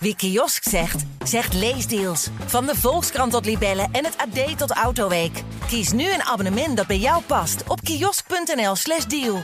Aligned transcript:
Wie 0.00 0.16
kiosk 0.16 0.62
zegt, 0.62 1.04
zegt 1.24 1.54
leesdeals. 1.54 2.30
Van 2.46 2.66
de 2.66 2.74
Volkskrant 2.74 3.32
tot 3.32 3.44
Libellen 3.44 3.88
en 3.92 4.04
het 4.04 4.16
AD 4.16 4.58
tot 4.58 4.70
Autoweek. 4.70 5.42
Kies 5.66 5.92
nu 5.92 6.12
een 6.12 6.22
abonnement 6.22 6.76
dat 6.76 6.86
bij 6.86 6.98
jou 6.98 7.22
past 7.22 7.68
op 7.68 7.80
kiosk.nl/slash 7.80 9.04
deal. 9.04 9.42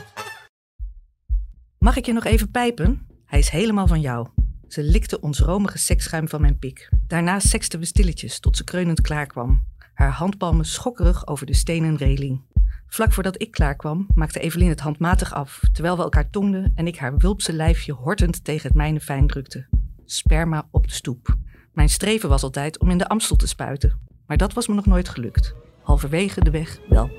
Mag 1.77 1.97
ik 1.97 2.05
je 2.05 2.13
nog 2.13 2.23
even 2.23 2.51
pijpen? 2.51 3.07
Hij 3.25 3.39
is 3.39 3.49
helemaal 3.49 3.87
van 3.87 4.01
jou. 4.01 4.27
Ze 4.67 4.83
likte 4.83 5.19
ons 5.19 5.39
romige 5.39 5.77
seksschuim 5.77 6.29
van 6.29 6.41
mijn 6.41 6.59
pik. 6.59 6.89
Daarna 7.07 7.39
seksten 7.39 7.79
we 7.79 7.85
stilletjes 7.85 8.39
tot 8.39 8.57
ze 8.57 8.63
kreunend 8.63 9.01
klaarkwam. 9.01 9.65
Haar 9.93 10.11
handpalmen 10.11 10.65
schokkerig 10.65 11.27
over 11.27 11.45
de 11.45 11.53
stenen 11.53 11.97
reling. 11.97 12.41
Vlak 12.87 13.13
voordat 13.13 13.41
ik 13.41 13.51
klaarkwam, 13.51 14.07
maakte 14.13 14.39
Evelien 14.39 14.69
het 14.69 14.79
handmatig 14.79 15.33
af, 15.33 15.59
terwijl 15.71 15.97
we 15.97 16.03
elkaar 16.03 16.29
tongden 16.29 16.71
en 16.75 16.87
ik 16.87 16.97
haar 16.97 17.17
wulpse 17.17 17.53
lijfje 17.53 17.93
hortend 17.93 18.43
tegen 18.43 18.67
het 18.67 18.77
mijne 18.77 18.99
fijn 18.99 19.27
drukte. 19.27 19.74
Sperma 20.05 20.67
op 20.71 20.87
de 20.87 20.93
stoep. 20.93 21.35
Mijn 21.73 21.89
streven 21.89 22.29
was 22.29 22.43
altijd 22.43 22.79
om 22.79 22.89
in 22.89 22.97
de 22.97 23.07
Amstel 23.07 23.35
te 23.35 23.47
spuiten, 23.47 23.99
maar 24.27 24.37
dat 24.37 24.53
was 24.53 24.67
me 24.67 24.73
nog 24.73 24.85
nooit 24.85 25.09
gelukt. 25.09 25.53
Halverwege 25.83 26.43
de 26.43 26.51
weg 26.51 26.79
wel. 26.89 27.09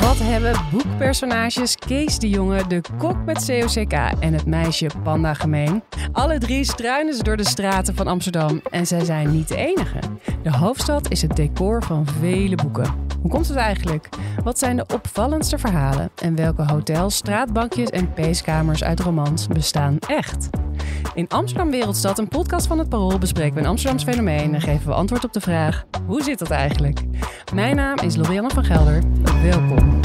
Wat 0.00 0.18
hebben 0.18 0.60
boekpersonages 0.70 1.74
Kees 1.74 2.18
de 2.18 2.28
Jonge, 2.28 2.66
de 2.66 2.80
kok 2.98 3.24
met 3.24 3.46
COCK 3.46 3.92
en 4.20 4.32
het 4.32 4.46
meisje 4.46 4.90
Panda 5.02 5.34
gemeen? 5.34 5.82
Alle 6.12 6.38
drie 6.38 6.64
struinen 6.64 7.14
ze 7.14 7.22
door 7.22 7.36
de 7.36 7.46
straten 7.46 7.94
van 7.94 8.06
Amsterdam 8.06 8.60
en 8.70 8.86
zij 8.86 9.04
zijn 9.04 9.30
niet 9.30 9.48
de 9.48 9.56
enige. 9.56 9.98
De 10.42 10.56
hoofdstad 10.56 11.10
is 11.10 11.22
het 11.22 11.36
decor 11.36 11.82
van 11.82 12.06
vele 12.06 12.54
boeken. 12.54 13.07
Hoe 13.20 13.30
komt 13.30 13.48
het 13.48 13.56
eigenlijk? 13.56 14.08
Wat 14.44 14.58
zijn 14.58 14.76
de 14.76 14.86
opvallendste 14.94 15.58
verhalen? 15.58 16.10
En 16.22 16.34
welke 16.34 16.62
hotels, 16.62 17.16
straatbankjes 17.16 17.90
en 17.90 18.12
peeskamers 18.12 18.84
uit 18.84 19.00
romans 19.00 19.46
bestaan 19.46 19.98
echt? 19.98 20.48
In 21.14 21.28
Amsterdam 21.28 21.70
Wereldstad, 21.70 22.18
een 22.18 22.28
podcast 22.28 22.66
van 22.66 22.78
het 22.78 22.88
Parool, 22.88 23.18
bespreken 23.18 23.54
we 23.54 23.60
een 23.60 23.66
Amsterdams 23.66 24.04
fenomeen 24.04 24.54
en 24.54 24.60
geven 24.60 24.86
we 24.86 24.94
antwoord 24.94 25.24
op 25.24 25.32
de 25.32 25.40
vraag: 25.40 25.84
hoe 26.06 26.22
zit 26.22 26.38
dat 26.38 26.50
eigenlijk? 26.50 27.00
Mijn 27.54 27.76
naam 27.76 27.98
is 27.98 28.16
Lorianne 28.16 28.50
van 28.50 28.64
Gelder. 28.64 29.02
Welkom. 29.42 30.00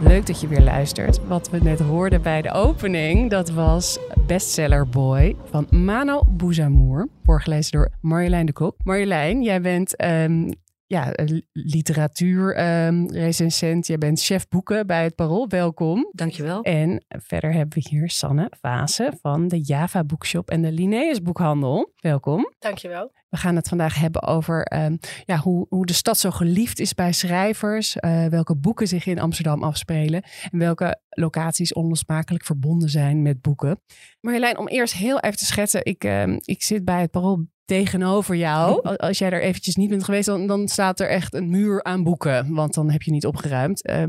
Leuk 0.00 0.26
dat 0.26 0.40
je 0.40 0.48
weer 0.48 0.62
luistert. 0.62 1.26
Wat 1.26 1.50
we 1.50 1.58
net 1.58 1.80
hoorden 1.80 2.22
bij 2.22 2.42
de 2.42 2.52
opening, 2.52 3.30
dat 3.30 3.50
was 3.50 3.98
Bestseller 4.26 4.88
Boy 4.88 5.36
van 5.50 5.66
Mano 5.70 6.22
Bouzamour. 6.28 7.08
Voorgelezen 7.24 7.72
door 7.72 7.90
Marjolein 8.00 8.46
de 8.46 8.52
Kok. 8.52 8.74
Marjolein, 8.84 9.42
jij 9.42 9.60
bent 9.60 10.04
um, 10.04 10.50
ja, 10.94 11.12
literatuur 11.52 12.60
um, 12.86 13.10
recensent. 13.10 13.86
Jij 13.86 13.98
bent 13.98 14.22
chef 14.22 14.48
boeken 14.48 14.86
bij 14.86 15.02
het 15.04 15.14
Parool. 15.14 15.48
Welkom. 15.48 16.10
Dankjewel. 16.12 16.62
En 16.62 17.04
verder 17.08 17.52
hebben 17.52 17.82
we 17.82 17.88
hier 17.88 18.10
Sanne 18.10 18.50
Vase 18.60 19.12
van 19.20 19.48
de 19.48 19.60
Java 19.60 20.04
Boekshop 20.04 20.50
en 20.50 20.62
de 20.62 20.72
Linnaeus 20.72 21.22
Boekhandel. 21.22 21.92
Welkom. 21.96 22.52
Dankjewel. 22.58 23.12
We 23.28 23.36
gaan 23.36 23.56
het 23.56 23.68
vandaag 23.68 23.98
hebben 23.98 24.22
over 24.22 24.72
um, 24.84 24.98
ja, 25.24 25.36
hoe, 25.36 25.66
hoe 25.68 25.86
de 25.86 25.92
stad 25.92 26.18
zo 26.18 26.30
geliefd 26.30 26.80
is 26.80 26.94
bij 26.94 27.12
schrijvers. 27.12 27.96
Uh, 27.96 28.26
welke 28.26 28.56
boeken 28.56 28.86
zich 28.86 29.06
in 29.06 29.20
Amsterdam 29.20 29.62
afspelen. 29.62 30.22
En 30.50 30.58
welke 30.58 31.00
locaties 31.08 31.72
onlosmakelijk 31.72 32.44
verbonden 32.44 32.88
zijn 32.88 33.22
met 33.22 33.40
boeken. 33.40 33.80
Marjolein, 34.20 34.58
om 34.58 34.68
eerst 34.68 34.94
heel 34.94 35.20
even 35.20 35.38
te 35.38 35.44
schetsen. 35.44 35.84
Ik, 35.84 36.04
uh, 36.04 36.36
ik 36.40 36.62
zit 36.62 36.84
bij 36.84 37.00
het 37.00 37.10
Parool 37.10 37.46
tegenover 37.64 38.36
jou. 38.36 38.96
Als 38.96 39.18
jij 39.18 39.30
er 39.30 39.42
eventjes 39.42 39.74
niet 39.74 39.88
bent 39.88 40.04
geweest, 40.04 40.26
dan, 40.26 40.46
dan 40.46 40.68
staat 40.68 41.00
er 41.00 41.08
echt 41.08 41.34
een 41.34 41.48
muur 41.48 41.82
aan 41.82 42.02
boeken. 42.02 42.54
Want 42.54 42.74
dan 42.74 42.90
heb 42.90 43.02
je 43.02 43.10
niet 43.10 43.26
opgeruimd. 43.26 43.88
Uh, 43.88 44.04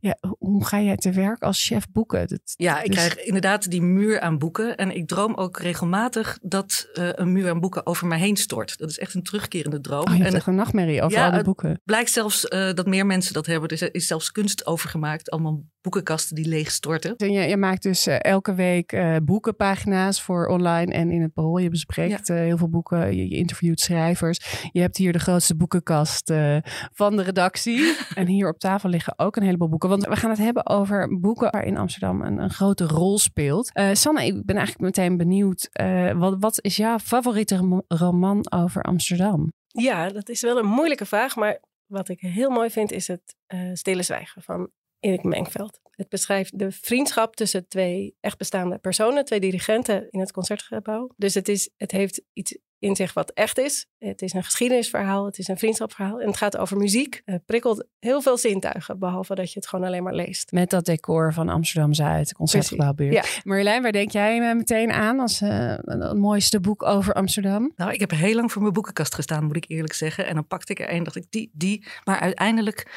ja, 0.00 0.16
hoe 0.38 0.66
ga 0.66 0.80
jij 0.80 0.96
te 0.96 1.12
werk 1.12 1.42
als 1.42 1.66
chef 1.66 1.86
boeken? 1.92 2.28
Dat, 2.28 2.40
ja, 2.56 2.82
ik 2.82 2.86
dus... 2.86 2.96
krijg 2.96 3.26
inderdaad 3.26 3.70
die 3.70 3.82
muur 3.82 4.20
aan 4.20 4.38
boeken. 4.38 4.76
En 4.76 4.96
ik 4.96 5.08
droom 5.08 5.34
ook 5.34 5.58
regelmatig 5.58 6.38
dat 6.42 6.88
uh, 6.94 7.08
een 7.12 7.32
muur 7.32 7.50
aan 7.50 7.60
boeken 7.60 7.86
over 7.86 8.06
mij 8.06 8.18
heen 8.18 8.36
stort. 8.36 8.78
Dat 8.78 8.90
is 8.90 8.98
echt 8.98 9.14
een 9.14 9.22
terugkerende 9.22 9.80
droom. 9.80 10.08
Oh, 10.08 10.16
je 10.16 10.24
en 10.24 10.34
echt 10.34 10.46
een 10.46 10.54
nachtmerrie 10.54 11.02
over 11.02 11.18
ja, 11.18 11.26
al 11.26 11.32
die 11.32 11.42
boeken. 11.42 11.68
Het 11.68 11.84
blijkt 11.84 12.10
zelfs 12.10 12.44
uh, 12.44 12.72
dat 12.72 12.86
meer 12.86 13.06
mensen 13.06 13.34
dat 13.34 13.46
hebben. 13.46 13.68
Er 13.68 13.94
is 13.94 14.06
zelfs 14.06 14.32
kunst 14.32 14.66
over 14.66 14.88
gemaakt. 14.88 15.30
Allemaal 15.30 15.62
boekenkasten 15.80 16.36
die 16.36 16.48
leeg 16.48 16.70
storten. 16.70 17.16
En 17.16 17.32
je, 17.32 17.40
je 17.40 17.56
maakt 17.56 17.82
dus 17.82 18.06
elke 18.06 18.54
week 18.54 19.00
boekenpagina's 19.24 20.22
voor 20.22 20.46
online 20.46 20.92
en 20.92 21.10
in 21.10 21.22
het 21.22 21.32
parool. 21.32 21.58
Je 21.58 21.70
bespreekt 21.70 22.26
ja. 22.26 22.34
heel 22.34 22.56
veel 22.56 22.68
boeken 22.68 22.97
je, 23.06 23.28
je, 23.28 23.36
interviewt 23.36 23.80
schrijvers. 23.80 24.68
Je 24.72 24.80
hebt 24.80 24.96
hier 24.96 25.12
de 25.12 25.18
grootste 25.18 25.56
boekenkast 25.56 26.30
uh, 26.30 26.56
van 26.92 27.16
de 27.16 27.22
redactie. 27.22 27.96
en 28.14 28.26
hier 28.26 28.48
op 28.48 28.58
tafel 28.58 28.88
liggen 28.88 29.18
ook 29.18 29.36
een 29.36 29.42
heleboel 29.42 29.68
boeken. 29.68 29.88
Want 29.88 30.06
we 30.06 30.16
gaan 30.16 30.30
het 30.30 30.38
hebben 30.38 30.66
over 30.66 31.20
boeken 31.20 31.50
waar 31.50 31.64
in 31.64 31.76
Amsterdam 31.76 32.22
een, 32.22 32.38
een 32.38 32.50
grote 32.50 32.86
rol 32.86 33.18
speelt. 33.18 33.70
Uh, 33.74 33.88
Sanne, 33.92 34.24
ik 34.24 34.44
ben 34.44 34.56
eigenlijk 34.56 34.96
meteen 34.96 35.16
benieuwd. 35.16 35.68
Uh, 35.80 36.12
wat, 36.12 36.36
wat 36.38 36.64
is 36.64 36.76
jouw 36.76 36.98
favoriete 36.98 37.82
roman 37.88 38.52
over 38.52 38.82
Amsterdam? 38.82 39.52
Ja, 39.66 40.08
dat 40.08 40.28
is 40.28 40.40
wel 40.40 40.58
een 40.58 40.66
moeilijke 40.66 41.06
vraag. 41.06 41.36
Maar 41.36 41.60
wat 41.86 42.08
ik 42.08 42.20
heel 42.20 42.50
mooi 42.50 42.70
vind 42.70 42.92
is 42.92 43.08
het 43.08 43.36
Stille 43.72 44.02
Zwijgen 44.02 44.42
van 44.42 44.70
Erik 45.00 45.22
Mengveld. 45.22 45.80
Het 45.90 46.08
beschrijft 46.08 46.58
de 46.58 46.72
vriendschap 46.72 47.36
tussen 47.36 47.68
twee 47.68 48.16
echt 48.20 48.38
bestaande 48.38 48.78
personen, 48.78 49.24
twee 49.24 49.40
dirigenten 49.40 50.10
in 50.10 50.20
het 50.20 50.32
concertgebouw. 50.32 51.12
Dus 51.16 51.34
het, 51.34 51.48
is, 51.48 51.70
het 51.76 51.90
heeft 51.90 52.22
iets 52.32 52.58
in 52.78 52.96
zich 52.96 53.12
wat 53.12 53.30
echt 53.30 53.58
is. 53.58 53.86
Het 53.98 54.22
is 54.22 54.32
een 54.32 54.44
geschiedenisverhaal, 54.44 55.24
het 55.24 55.38
is 55.38 55.48
een 55.48 55.58
vriendschapsverhaal 55.58 56.20
en 56.20 56.26
het 56.26 56.36
gaat 56.36 56.56
over 56.56 56.76
muziek. 56.76 57.22
Het 57.24 57.44
prikkelt 57.46 57.86
heel 57.98 58.22
veel 58.22 58.38
zintuigen, 58.38 58.98
behalve 58.98 59.34
dat 59.34 59.52
je 59.52 59.58
het 59.58 59.68
gewoon 59.68 59.86
alleen 59.86 60.02
maar 60.02 60.14
leest. 60.14 60.52
Met 60.52 60.70
dat 60.70 60.84
decor 60.84 61.32
van 61.32 61.48
Amsterdam-Zuid, 61.48 62.32
concertgebouwbuurt. 62.32 63.14
Ja. 63.14 63.22
Marjolein, 63.44 63.82
waar 63.82 63.92
denk 63.92 64.10
jij 64.10 64.54
meteen 64.54 64.92
aan 64.92 65.20
als 65.20 65.42
uh, 65.42 65.48
het 65.80 66.16
mooiste 66.16 66.60
boek 66.60 66.82
over 66.82 67.14
Amsterdam? 67.14 67.72
Nou, 67.76 67.92
ik 67.92 68.00
heb 68.00 68.10
heel 68.10 68.34
lang 68.34 68.52
voor 68.52 68.62
mijn 68.62 68.74
boekenkast 68.74 69.14
gestaan, 69.14 69.44
moet 69.44 69.56
ik 69.56 69.64
eerlijk 69.68 69.92
zeggen. 69.94 70.26
En 70.26 70.34
dan 70.34 70.46
pakte 70.46 70.72
ik 70.72 70.80
er 70.80 70.92
een, 70.92 71.02
dacht 71.02 71.16
ik, 71.16 71.26
die, 71.30 71.50
die. 71.52 71.86
Maar 72.04 72.20
uiteindelijk 72.20 72.92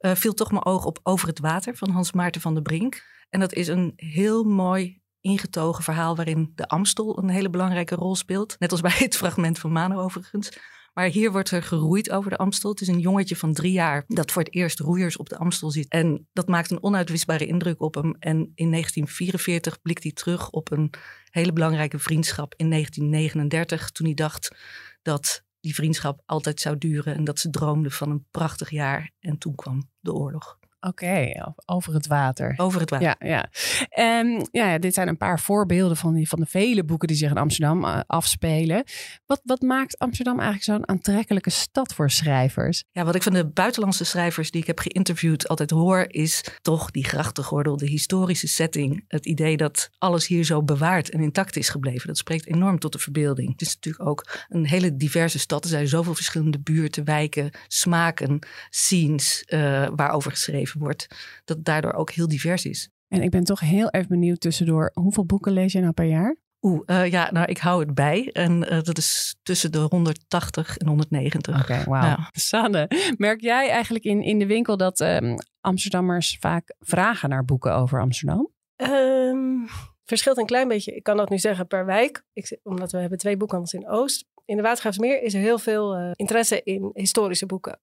uh, 0.00 0.14
viel 0.14 0.34
toch 0.34 0.50
mijn 0.50 0.64
oog 0.64 0.84
op 0.84 1.00
Over 1.02 1.28
het 1.28 1.38
Water 1.38 1.76
van 1.76 1.90
Hans 1.90 2.12
Maarten 2.12 2.40
van 2.40 2.54
der 2.54 2.62
Brink. 2.62 3.02
En 3.30 3.40
dat 3.40 3.52
is 3.52 3.68
een 3.68 3.92
heel 3.96 4.44
mooi 4.44 4.99
ingetogen 5.20 5.84
verhaal 5.84 6.16
waarin 6.16 6.52
de 6.54 6.68
Amstel 6.68 7.18
een 7.18 7.28
hele 7.28 7.50
belangrijke 7.50 7.94
rol 7.94 8.16
speelt. 8.16 8.56
Net 8.58 8.72
als 8.72 8.80
bij 8.80 8.94
het 8.98 9.16
fragment 9.16 9.58
van 9.58 9.72
Mano 9.72 10.00
overigens. 10.00 10.58
Maar 10.92 11.08
hier 11.08 11.32
wordt 11.32 11.50
er 11.50 11.62
geroeid 11.62 12.10
over 12.10 12.30
de 12.30 12.36
Amstel. 12.36 12.70
Het 12.70 12.80
is 12.80 12.88
een 12.88 12.98
jongetje 12.98 13.36
van 13.36 13.52
drie 13.52 13.72
jaar 13.72 14.04
dat 14.06 14.30
voor 14.30 14.42
het 14.42 14.54
eerst 14.54 14.80
roeiers 14.80 15.16
op 15.16 15.28
de 15.28 15.38
Amstel 15.38 15.70
ziet. 15.70 15.88
En 15.88 16.28
dat 16.32 16.48
maakt 16.48 16.70
een 16.70 16.82
onuitwisbare 16.82 17.46
indruk 17.46 17.80
op 17.80 17.94
hem. 17.94 18.16
En 18.18 18.36
in 18.54 18.70
1944 18.70 19.80
blikt 19.80 20.02
hij 20.02 20.12
terug 20.12 20.50
op 20.50 20.70
een 20.70 20.92
hele 21.30 21.52
belangrijke 21.52 21.98
vriendschap 21.98 22.54
in 22.56 22.70
1939. 22.70 23.90
Toen 23.90 24.06
hij 24.06 24.14
dacht 24.14 24.56
dat 25.02 25.44
die 25.60 25.74
vriendschap 25.74 26.22
altijd 26.26 26.60
zou 26.60 26.78
duren. 26.78 27.14
En 27.14 27.24
dat 27.24 27.38
ze 27.38 27.50
droomde 27.50 27.90
van 27.90 28.10
een 28.10 28.26
prachtig 28.30 28.70
jaar. 28.70 29.10
En 29.20 29.38
toen 29.38 29.54
kwam 29.54 29.90
de 30.00 30.12
oorlog. 30.12 30.59
Oké, 30.80 31.04
okay, 31.04 31.42
over 31.64 31.94
het 31.94 32.06
water. 32.06 32.54
Over 32.56 32.80
het 32.80 32.90
water. 32.90 33.16
Ja, 33.18 33.26
ja. 33.28 33.50
En 33.88 34.48
ja, 34.52 34.78
dit 34.78 34.94
zijn 34.94 35.08
een 35.08 35.16
paar 35.16 35.40
voorbeelden 35.40 35.96
van, 35.96 36.14
die, 36.14 36.28
van 36.28 36.40
de 36.40 36.46
vele 36.46 36.84
boeken 36.84 37.08
die 37.08 37.16
zich 37.16 37.30
in 37.30 37.36
Amsterdam 37.36 37.84
uh, 37.84 38.00
afspelen. 38.06 38.84
Wat, 39.26 39.40
wat 39.44 39.60
maakt 39.60 39.98
Amsterdam 39.98 40.40
eigenlijk 40.40 40.64
zo'n 40.64 40.88
aantrekkelijke 40.88 41.50
stad 41.50 41.94
voor 41.94 42.10
schrijvers? 42.10 42.84
Ja, 42.92 43.04
wat 43.04 43.14
ik 43.14 43.22
van 43.22 43.32
de 43.32 43.46
buitenlandse 43.46 44.04
schrijvers 44.04 44.50
die 44.50 44.60
ik 44.60 44.66
heb 44.66 44.78
geïnterviewd 44.78 45.48
altijd 45.48 45.70
hoor, 45.70 46.04
is 46.08 46.44
toch 46.62 46.90
die 46.90 47.04
grachtengordel, 47.04 47.76
de 47.76 47.86
historische 47.86 48.48
setting. 48.48 49.04
Het 49.08 49.26
idee 49.26 49.56
dat 49.56 49.90
alles 49.98 50.26
hier 50.26 50.44
zo 50.44 50.62
bewaard 50.62 51.10
en 51.10 51.20
intact 51.20 51.56
is 51.56 51.68
gebleven. 51.68 52.06
Dat 52.06 52.18
spreekt 52.18 52.46
enorm 52.46 52.78
tot 52.78 52.92
de 52.92 52.98
verbeelding. 52.98 53.50
Het 53.52 53.60
is 53.60 53.74
natuurlijk 53.74 54.08
ook 54.08 54.26
een 54.48 54.66
hele 54.66 54.96
diverse 54.96 55.38
stad. 55.38 55.64
Er 55.64 55.70
zijn 55.70 55.88
zoveel 55.88 56.14
verschillende 56.14 56.60
buurten, 56.60 57.04
wijken, 57.04 57.50
smaken, 57.68 58.38
scenes 58.70 59.44
uh, 59.46 59.88
waarover 59.94 60.30
geschreven 60.30 60.69
wordt, 60.72 61.06
dat 61.44 61.56
het 61.56 61.66
daardoor 61.66 61.92
ook 61.92 62.10
heel 62.10 62.28
divers 62.28 62.64
is. 62.64 62.90
En 63.08 63.22
ik 63.22 63.30
ben 63.30 63.44
toch 63.44 63.60
heel 63.60 63.90
erg 63.90 64.06
benieuwd 64.06 64.40
tussendoor, 64.40 64.90
hoeveel 64.94 65.26
boeken 65.26 65.52
lees 65.52 65.72
je 65.72 65.80
nou 65.80 65.92
per 65.92 66.04
jaar? 66.04 66.36
Oeh, 66.62 66.80
uh, 66.86 67.10
ja, 67.10 67.30
nou, 67.30 67.46
ik 67.46 67.58
hou 67.58 67.80
het 67.80 67.94
bij. 67.94 68.30
En 68.32 68.72
uh, 68.72 68.82
dat 68.82 68.98
is 68.98 69.36
tussen 69.42 69.72
de 69.72 69.78
180 69.78 70.76
en 70.76 70.86
190. 70.86 71.54
Oké, 71.54 71.62
okay, 71.62 71.84
wauw. 71.84 72.02
Ja. 72.02 72.28
Sanne, 72.32 72.90
merk 73.16 73.40
jij 73.40 73.70
eigenlijk 73.70 74.04
in, 74.04 74.22
in 74.22 74.38
de 74.38 74.46
winkel 74.46 74.76
dat 74.76 75.00
um, 75.00 75.34
Amsterdammers 75.60 76.36
vaak 76.40 76.74
vragen 76.78 77.28
naar 77.28 77.44
boeken 77.44 77.74
over 77.74 78.00
Amsterdam? 78.00 78.50
Um, 78.76 79.66
verschilt 80.04 80.38
een 80.38 80.46
klein 80.46 80.68
beetje. 80.68 80.94
Ik 80.94 81.02
kan 81.02 81.16
dat 81.16 81.30
nu 81.30 81.38
zeggen 81.38 81.66
per 81.66 81.86
wijk. 81.86 82.24
Ik, 82.32 82.58
omdat 82.62 82.92
we 82.92 82.98
hebben 82.98 83.18
twee 83.18 83.36
boekhandels 83.36 83.72
in 83.72 83.88
Oost. 83.88 84.24
In 84.44 84.56
de 84.56 84.62
Watergraafsmeer 84.62 85.22
is 85.22 85.34
er 85.34 85.40
heel 85.40 85.58
veel 85.58 85.98
uh, 85.98 86.10
interesse 86.14 86.62
in 86.62 86.90
historische 86.94 87.46
boeken 87.46 87.80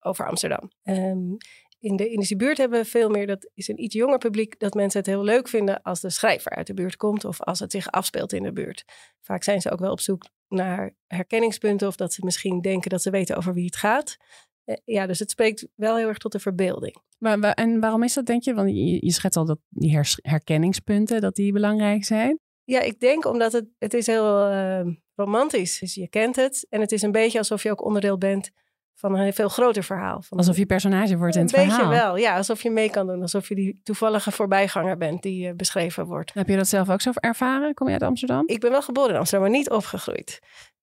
over 0.00 0.26
Amsterdam. 0.26 0.70
Um, 0.82 1.36
in 1.80 1.96
de 1.96 2.08
Indische 2.08 2.36
buurt 2.36 2.58
hebben 2.58 2.80
we 2.80 2.84
veel 2.84 3.08
meer, 3.08 3.26
dat 3.26 3.50
is 3.54 3.68
een 3.68 3.82
iets 3.82 3.94
jonger 3.94 4.18
publiek, 4.18 4.58
dat 4.58 4.74
mensen 4.74 5.00
het 5.00 5.08
heel 5.08 5.22
leuk 5.24 5.48
vinden 5.48 5.82
als 5.82 6.00
de 6.00 6.10
schrijver 6.10 6.50
uit 6.50 6.66
de 6.66 6.74
buurt 6.74 6.96
komt 6.96 7.24
of 7.24 7.40
als 7.40 7.58
het 7.58 7.70
zich 7.70 7.90
afspeelt 7.90 8.32
in 8.32 8.42
de 8.42 8.52
buurt. 8.52 8.84
Vaak 9.20 9.42
zijn 9.42 9.60
ze 9.60 9.70
ook 9.70 9.80
wel 9.80 9.92
op 9.92 10.00
zoek 10.00 10.24
naar 10.48 10.94
herkenningspunten 11.06 11.88
of 11.88 11.96
dat 11.96 12.12
ze 12.12 12.24
misschien 12.24 12.60
denken 12.60 12.90
dat 12.90 13.02
ze 13.02 13.10
weten 13.10 13.36
over 13.36 13.54
wie 13.54 13.64
het 13.64 13.76
gaat. 13.76 14.16
Eh, 14.64 14.76
ja, 14.84 15.06
dus 15.06 15.18
het 15.18 15.30
spreekt 15.30 15.68
wel 15.74 15.96
heel 15.96 16.08
erg 16.08 16.18
tot 16.18 16.32
de 16.32 16.38
verbeelding. 16.38 16.96
Maar, 17.18 17.52
en 17.52 17.80
waarom 17.80 18.02
is 18.02 18.14
dat, 18.14 18.26
denk 18.26 18.42
je? 18.42 18.54
Want 18.54 18.68
je, 18.68 19.04
je 19.04 19.12
schetst 19.12 19.38
al 19.38 19.44
dat 19.44 19.58
die 19.68 20.00
herkenningspunten, 20.22 21.20
dat 21.20 21.34
die 21.34 21.52
belangrijk 21.52 22.04
zijn. 22.04 22.38
Ja, 22.64 22.80
ik 22.80 23.00
denk 23.00 23.24
omdat 23.24 23.52
het, 23.52 23.66
het 23.78 23.94
is 23.94 24.06
heel 24.06 24.50
uh, 24.50 24.86
romantisch 25.14 25.82
is. 25.82 25.94
Je 25.94 26.08
kent 26.08 26.36
het. 26.36 26.66
En 26.68 26.80
het 26.80 26.92
is 26.92 27.02
een 27.02 27.12
beetje 27.12 27.38
alsof 27.38 27.62
je 27.62 27.70
ook 27.70 27.84
onderdeel 27.84 28.18
bent 28.18 28.50
van 28.98 29.14
een 29.14 29.32
veel 29.32 29.48
groter 29.48 29.84
verhaal. 29.84 30.22
Van 30.22 30.38
alsof 30.38 30.56
je 30.56 30.66
personage 30.66 31.16
wordt 31.16 31.36
in 31.36 31.42
het 31.42 31.56
een 31.56 31.62
verhaal. 31.62 31.80
Een 31.80 31.88
beetje 31.88 32.02
wel, 32.02 32.16
ja. 32.16 32.36
Alsof 32.36 32.62
je 32.62 32.70
mee 32.70 32.90
kan 32.90 33.06
doen. 33.06 33.22
Alsof 33.22 33.48
je 33.48 33.54
die 33.54 33.80
toevallige 33.82 34.30
voorbijganger 34.30 34.96
bent 34.96 35.22
die 35.22 35.48
uh, 35.48 35.54
beschreven 35.54 36.06
wordt. 36.06 36.34
Heb 36.34 36.48
je 36.48 36.56
dat 36.56 36.68
zelf 36.68 36.90
ook 36.90 37.00
zo 37.00 37.10
ervaren? 37.14 37.74
Kom 37.74 37.86
je 37.86 37.92
uit 37.92 38.02
Amsterdam? 38.02 38.42
Ik 38.46 38.60
ben 38.60 38.70
wel 38.70 38.82
geboren 38.82 39.10
in 39.10 39.16
Amsterdam, 39.16 39.48
maar 39.48 39.58
niet 39.58 39.70
opgegroeid. 39.70 40.40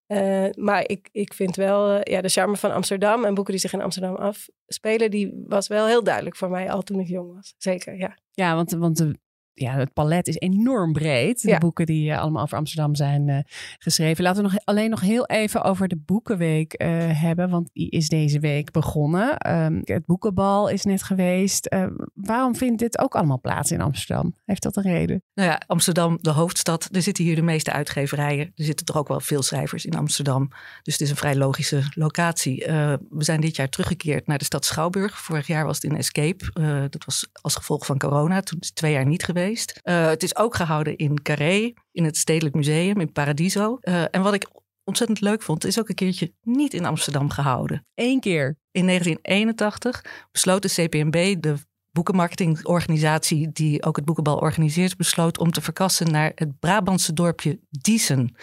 Uh, 0.08 0.46
maar 0.52 0.88
ik, 0.88 1.10
ik 1.12 1.34
vind 1.34 1.56
wel, 1.56 1.94
uh, 1.94 2.00
ja, 2.04 2.22
de 2.22 2.30
charme 2.30 2.56
van 2.56 2.72
Amsterdam 2.72 3.26
en 3.26 3.34
boeken 3.34 3.54
die 3.54 3.62
zich 3.62 3.74
in 3.74 3.82
Amsterdam 3.82 4.16
afspelen, 4.16 5.12
die 5.12 5.44
was 5.48 5.68
wel 5.68 5.88
heel 5.88 6.04
duidelijk 6.04 6.36
voor 6.36 6.50
mij 6.50 6.72
al 6.72 6.82
toen 6.82 7.00
ik 7.00 7.08
jong 7.08 7.34
was. 7.34 7.54
Zeker, 7.58 7.98
ja. 7.98 8.18
Ja, 8.32 8.56
want, 8.56 8.72
want 8.72 8.98
de, 8.98 9.20
ja, 9.56 9.74
het 9.78 9.94
palet 9.94 10.28
is 10.28 10.40
enorm 10.40 10.94
breed. 10.94 11.42
De 11.42 11.50
Ja. 11.50 11.58
boeken 11.58 11.86
die 11.86 12.10
uh, 12.10 12.20
allemaal 12.20 12.44
over 12.44 12.58
Amsterdam 12.58 12.96
zijn 12.96 13.28
uh, 13.28 13.40
geschreven. 13.80 14.24
Laten 14.24 14.44
we 14.44 14.50
nog 14.50 14.60
alleen 14.64 14.90
nog 14.90 15.02
heel 15.02 15.26
even 15.26 15.64
over 15.64 15.88
de 15.88 15.98
Boekenweek 16.06 16.82
uh, 16.82 16.88
hebben. 17.22 17.50
Want 17.50 17.70
die 17.74 17.90
is 17.90 18.10
deze 18.10 18.40
week 18.40 18.72
begonnen. 18.72 19.54
Um, 19.56 19.82
het 19.84 20.06
Boekenbal 20.06 20.70
is 20.70 20.84
net 20.84 21.04
geweest. 21.04 21.74
Uh, 21.74 21.86
waarom 22.14 22.56
vindt 22.56 22.80
dit 22.80 23.00
ook 23.00 23.16
allemaal 23.16 23.40
plaats 23.40 23.72
in 23.72 23.82
Amsterdam? 23.82 24.36
Heeft 24.46 24.64
dat 24.64 24.76
een 24.76 24.84
reden? 24.84 25.24
Nou 25.34 25.50
ja, 25.50 25.62
Amsterdam, 25.68 26.18
de 26.22 26.30
hoofdstad. 26.30 26.90
Er 26.92 27.02
zitten 27.02 27.24
hier 27.24 27.36
de 27.36 27.42
meeste 27.42 27.72
uitgeverijen. 27.72 28.46
Er 28.56 28.64
zitten 28.64 28.86
toch 28.86 28.98
ook 28.98 29.08
wel 29.08 29.20
veel 29.20 29.42
schrijvers 29.44 29.86
in 29.86 29.96
Amsterdam. 29.98 30.48
Dus 30.82 30.94
het 30.94 31.02
is 31.02 31.10
een 31.10 31.16
vrij 31.16 31.36
logische 31.36 31.82
locatie. 31.94 32.64
We 33.10 33.24
zijn 33.24 33.42
dit 33.42 33.56
jaar 33.56 33.70
teruggekeerd 33.70 34.28
naar 34.28 34.38
de 34.38 34.46
stad 34.46 34.66
Schouwburg. 34.66 35.20
Vorig 35.20 35.48
jaar 35.48 35.66
was 35.66 35.76
het 35.82 35.92
in 35.92 35.98
Escape. 35.98 36.52
Dat 36.90 37.06
was 37.06 37.28
als 37.42 37.56
gevolg 37.56 37.86
van 37.86 37.98
corona. 37.98 38.42
Toen 38.42 38.58
is 38.60 38.68
het 38.68 38.76
twee 38.76 38.92
jaar 38.92 39.06
niet 39.06 39.24
geweest. 39.24 39.44
Uh, 39.52 40.08
het 40.08 40.24
is 40.24 40.36
ook 40.36 40.56
gehouden 40.56 40.96
in 40.96 41.22
Carré, 41.22 41.74
in 41.92 42.04
het 42.04 42.18
Stedelijk 42.18 42.56
Museum, 42.56 43.00
in 43.00 43.12
Paradiso. 43.12 43.78
Uh, 43.82 44.04
en 44.12 44.22
wat 44.22 44.34
ik 44.34 44.50
ontzettend 44.84 45.22
leuk 45.22 45.42
vond, 45.42 45.66
is 45.66 45.80
ook 45.80 45.90
een 45.90 45.96
keertje 45.96 46.34
niet 46.42 46.74
in 46.74 46.86
Amsterdam 46.86 47.30
gehouden. 47.30 47.86
Eén 47.96 48.20
keer. 48.20 48.58
In 48.72 48.86
1981 48.86 50.28
besloot 50.32 50.62
de 50.62 50.70
CPMB, 50.70 51.36
de 51.42 51.56
boekenmarketingorganisatie 51.96 53.52
die 53.52 53.84
ook 53.84 53.96
het 53.96 54.06
boekenbal 54.06 54.38
organiseert, 54.38 54.98
besloot 54.98 55.40
om 55.40 55.52
te 55.52 55.62
verkassen 55.62 56.12
naar 56.12 56.32
het 56.36 56.60
Brabantse 56.60 57.14
dorpje 57.14 57.60
Diesen. 57.70 58.36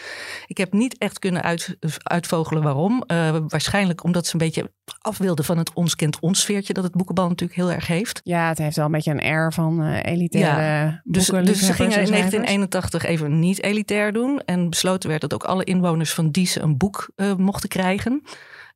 Ik 0.46 0.56
heb 0.56 0.72
niet 0.72 0.98
echt 0.98 1.18
kunnen 1.18 1.42
uit, 1.42 1.76
uitvogelen 2.02 2.62
waarom. 2.62 3.04
Uh, 3.06 3.36
waarschijnlijk 3.48 4.04
omdat 4.04 4.26
ze 4.26 4.32
een 4.32 4.38
beetje 4.38 4.70
af 5.00 5.18
wilden 5.18 5.44
van 5.44 5.58
het 5.58 5.72
ons 5.72 5.94
kent 5.94 6.20
ons 6.20 6.40
sfeertje 6.40 6.72
dat 6.72 6.84
het 6.84 6.92
boekenbal 6.92 7.28
natuurlijk 7.28 7.58
heel 7.58 7.70
erg 7.70 7.86
heeft. 7.86 8.20
Ja, 8.24 8.48
het 8.48 8.58
heeft 8.58 8.76
wel 8.76 8.84
een 8.84 8.92
beetje 8.92 9.10
een 9.10 9.20
air 9.20 9.52
van 9.52 9.82
uh, 9.82 9.98
elitaire 10.02 10.62
ja, 10.62 11.00
dus, 11.04 11.26
dus 11.26 11.58
ze 11.58 11.72
gingen 11.72 12.00
in 12.00 12.10
1981 12.10 13.04
even 13.04 13.38
niet 13.38 13.62
elitair 13.62 14.12
doen 14.12 14.40
en 14.44 14.70
besloten 14.70 15.08
werd 15.08 15.20
dat 15.20 15.34
ook 15.34 15.44
alle 15.44 15.64
inwoners 15.64 16.14
van 16.14 16.30
Diesen 16.30 16.62
een 16.62 16.76
boek 16.76 17.10
uh, 17.16 17.34
mochten 17.34 17.68
krijgen. 17.68 18.22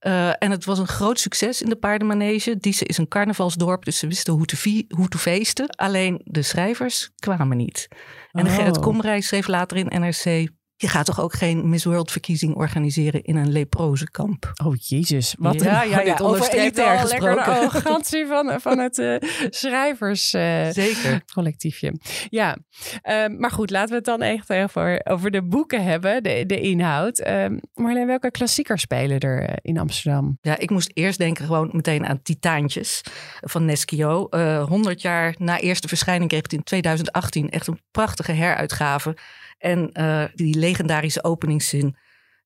Uh, 0.07 0.29
en 0.39 0.51
het 0.51 0.65
was 0.65 0.79
een 0.79 0.87
groot 0.87 1.21
succes 1.21 1.63
in 1.63 1.69
de 1.69 1.77
paardenmanege. 1.77 2.57
Diese 2.57 2.85
is 2.85 2.99
een 2.99 3.09
carnavalsdorp, 3.09 3.85
dus 3.85 3.99
ze 3.99 4.07
wisten 4.07 4.33
hoe 4.33 4.47
te, 4.47 4.85
hoe 4.89 5.09
te 5.09 5.19
feesten. 5.19 5.69
Alleen 5.69 6.21
de 6.25 6.43
schrijvers 6.43 7.11
kwamen 7.17 7.57
niet. 7.57 7.89
En 8.33 8.47
Oh. 8.47 8.55
Gerrit 8.55 8.79
Komrij 8.79 9.21
schreef 9.21 9.47
later 9.47 9.77
in 9.77 10.01
NRC... 10.01 10.49
Je 10.79 10.89
gaat 10.89 11.07
toch 11.07 11.21
ook 11.21 11.33
geen 11.33 11.69
Miss 11.69 11.85
World 11.85 12.11
verkiezing 12.11 12.55
organiseren 12.55 13.23
in 13.23 13.37
een 13.37 13.53
leprozenkamp? 13.53 14.53
Oh 14.65 14.75
jezus, 14.79 15.35
wat 15.39 15.63
Ja, 15.63 15.83
een, 15.83 15.89
ja, 15.91 16.01
ja, 16.01 16.17
over 16.19 16.49
elitair 16.49 16.99
al 16.99 17.09
lekker 17.09 17.31
de 17.31 17.37
gesproken. 17.37 17.69
arrogantie 17.69 18.27
van, 18.27 18.61
van 18.61 18.79
het 18.79 18.99
uh, 18.99 19.17
schrijvers 19.51 20.35
uh, 20.35 20.69
Zeker. 20.71 21.23
collectiefje. 21.35 21.95
Ja, 22.29 22.57
uh, 23.03 23.27
maar 23.39 23.51
goed, 23.51 23.71
laten 23.71 23.89
we 23.89 23.95
het 23.95 24.05
dan 24.05 24.23
echt 24.23 24.53
over, 24.53 25.01
over 25.05 25.31
de 25.31 25.43
boeken 25.43 25.85
hebben, 25.85 26.23
de, 26.23 26.45
de 26.47 26.61
inhoud. 26.61 27.21
Uh, 27.27 27.47
Marleen, 27.75 28.07
welke 28.07 28.31
klassiekers 28.31 28.83
spelen 28.83 29.19
er 29.19 29.43
uh, 29.43 29.55
in 29.63 29.79
Amsterdam? 29.79 30.39
Ja, 30.41 30.59
ik 30.59 30.71
moest 30.71 30.91
eerst 30.95 31.19
denken 31.19 31.45
gewoon 31.45 31.69
meteen 31.73 32.07
aan 32.07 32.23
Titaantjes 32.23 33.01
van 33.41 33.65
Neschio. 33.65 34.27
Uh, 34.31 34.65
100 34.65 35.03
jaar 35.03 35.35
na 35.39 35.61
eerste 35.61 35.89
verschijning 35.89 36.29
kreeg 36.29 36.43
het 36.43 36.53
in 36.53 36.63
2018 36.63 37.51
echt 37.51 37.67
een 37.67 37.81
prachtige 37.91 38.33
heruitgave. 38.33 39.17
En 39.59 39.91
uh, 39.93 40.25
die 40.35 40.59
legendarische 40.59 41.25
openingszin. 41.25 41.97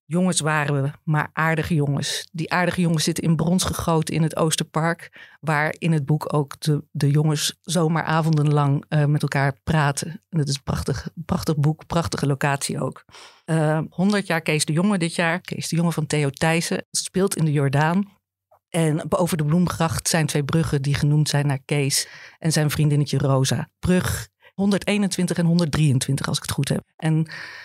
Jongens 0.04 0.40
waren 0.40 0.82
we, 0.82 0.90
maar 1.04 1.30
aardige 1.32 1.74
jongens. 1.74 2.28
Die 2.32 2.52
aardige 2.52 2.80
jongens 2.80 3.04
zitten 3.04 3.24
in 3.24 3.36
brons 3.36 3.64
gegoten 3.64 4.14
in 4.14 4.22
het 4.22 4.36
Oosterpark. 4.36 5.28
Waar 5.40 5.74
in 5.78 5.92
het 5.92 6.06
boek 6.06 6.34
ook 6.34 6.60
de, 6.60 6.84
de 6.90 7.10
jongens 7.10 7.58
zomaar 7.62 8.04
avondenlang 8.04 8.84
uh, 8.88 9.04
met 9.04 9.22
elkaar 9.22 9.56
praten. 9.62 10.08
En 10.28 10.38
dat 10.38 10.48
is 10.48 10.54
een 10.54 10.62
prachtig, 10.62 11.08
prachtig 11.24 11.56
boek, 11.56 11.86
prachtige 11.86 12.26
locatie 12.26 12.80
ook. 12.80 13.04
Uh, 13.46 13.80
100 13.90 14.26
jaar 14.26 14.40
Kees 14.40 14.64
de 14.64 14.72
Jonge 14.72 14.98
dit 14.98 15.14
jaar. 15.14 15.40
Kees 15.40 15.68
de 15.68 15.76
Jonge 15.76 15.92
van 15.92 16.06
Theo 16.06 16.30
Thijssen. 16.30 16.86
Speelt 16.90 17.36
in 17.36 17.44
de 17.44 17.52
Jordaan. 17.52 18.18
En 18.68 19.08
boven 19.08 19.38
de 19.38 19.44
Bloemgracht 19.44 20.08
zijn 20.08 20.26
twee 20.26 20.44
bruggen 20.44 20.82
die 20.82 20.94
genoemd 20.94 21.28
zijn 21.28 21.46
naar 21.46 21.62
Kees 21.64 22.08
en 22.38 22.52
zijn 22.52 22.70
vriendinnetje 22.70 23.18
Rosa. 23.18 23.68
Brug 23.78 24.28
121 24.60 25.36
en 25.36 25.46
123, 25.46 26.28
als 26.28 26.36
ik 26.36 26.42
het 26.42 26.52
goed 26.52 26.68
heb. 26.68 26.82
En 26.96 27.16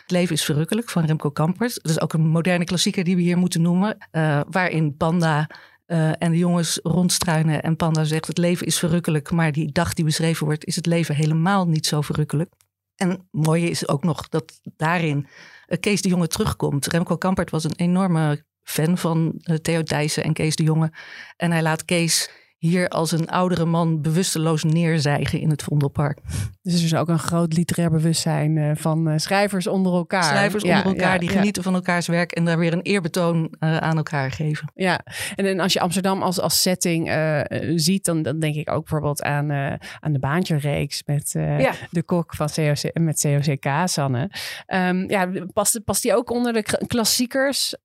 Het 0.01 0.11
leven 0.11 0.35
is 0.35 0.45
verrukkelijk 0.45 0.89
van 0.89 1.05
Remco 1.05 1.29
Kampert. 1.29 1.79
Dat 1.81 1.91
is 1.91 2.01
ook 2.01 2.13
een 2.13 2.27
moderne 2.27 2.63
klassieker 2.63 3.03
die 3.03 3.15
we 3.15 3.21
hier 3.21 3.37
moeten 3.37 3.61
noemen. 3.61 3.97
Uh, 4.11 4.41
waarin 4.49 4.97
Panda 4.97 5.49
uh, 5.87 6.21
en 6.21 6.31
de 6.31 6.37
jongens 6.37 6.79
rondstruinen 6.83 7.63
en 7.63 7.75
Panda 7.75 8.03
zegt 8.03 8.27
het 8.27 8.37
leven 8.37 8.65
is 8.65 8.79
verrukkelijk. 8.79 9.31
Maar 9.31 9.51
die 9.51 9.71
dag 9.71 9.93
die 9.93 10.05
beschreven 10.05 10.45
wordt 10.45 10.65
is 10.65 10.75
het 10.75 10.85
leven 10.85 11.15
helemaal 11.15 11.67
niet 11.67 11.85
zo 11.85 12.01
verrukkelijk. 12.01 12.53
En 12.95 13.09
het 13.09 13.21
mooie 13.31 13.69
is 13.69 13.87
ook 13.87 14.03
nog 14.03 14.29
dat 14.29 14.59
daarin 14.63 15.27
uh, 15.67 15.77
Kees 15.79 16.01
de 16.01 16.09
Jonge 16.09 16.27
terugkomt. 16.27 16.87
Remco 16.87 17.17
Kampert 17.17 17.49
was 17.49 17.63
een 17.63 17.75
enorme 17.75 18.43
fan 18.63 18.97
van 18.97 19.41
Theo 19.61 19.83
Thijssen 19.83 20.23
en 20.23 20.33
Kees 20.33 20.55
de 20.55 20.63
Jonge. 20.63 20.91
En 21.37 21.51
hij 21.51 21.61
laat 21.61 21.85
Kees 21.85 22.29
hier 22.65 22.87
als 22.89 23.11
een 23.11 23.29
oudere 23.29 23.65
man 23.65 24.01
bewusteloos 24.01 24.63
neerzijgen 24.63 25.39
in 25.39 25.49
het 25.49 25.63
Vondelpark. 25.63 26.19
Dus 26.61 26.77
er 26.77 26.83
is 26.83 26.95
ook 26.95 27.09
een 27.09 27.19
groot 27.19 27.53
literair 27.53 27.89
bewustzijn 27.89 28.55
uh, 28.55 28.71
van 28.75 29.09
uh, 29.09 29.13
schrijvers 29.17 29.67
onder 29.67 29.93
elkaar. 29.93 30.23
Schrijvers 30.23 30.63
ja, 30.63 30.77
onder 30.77 30.91
elkaar 30.91 31.13
ja, 31.13 31.19
die 31.19 31.29
ja. 31.29 31.35
genieten 31.35 31.63
van 31.63 31.73
elkaars 31.73 32.07
werk 32.07 32.31
en 32.31 32.45
daar 32.45 32.57
weer 32.57 32.73
een 32.73 32.81
eerbetoon 32.81 33.55
uh, 33.59 33.77
aan 33.77 33.97
elkaar 33.97 34.31
geven. 34.31 34.71
Ja, 34.73 34.99
en, 35.35 35.45
en 35.45 35.59
als 35.59 35.73
je 35.73 35.79
Amsterdam 35.79 36.21
als, 36.21 36.39
als 36.39 36.61
setting 36.61 37.09
uh, 37.09 37.41
ziet, 37.75 38.05
dan, 38.05 38.21
dan 38.21 38.39
denk 38.39 38.55
ik 38.55 38.71
ook 38.71 38.79
bijvoorbeeld 38.79 39.23
aan, 39.23 39.51
uh, 39.51 39.73
aan 39.99 40.13
de 40.13 40.19
baantje-reeks 40.19 41.03
met 41.05 41.33
uh, 41.37 41.71
de 41.91 42.03
kok 42.03 42.35
van 42.35 42.49
COC, 42.55 42.99
met 42.99 43.21
COCK, 43.21 43.67
Sanne. 43.85 44.31
Um, 44.67 45.09
ja, 45.09 45.29
past, 45.53 45.83
past 45.85 46.01
die 46.01 46.15
ook 46.15 46.29
onder 46.29 46.53
de 46.53 46.63
klassiekers? 46.87 47.75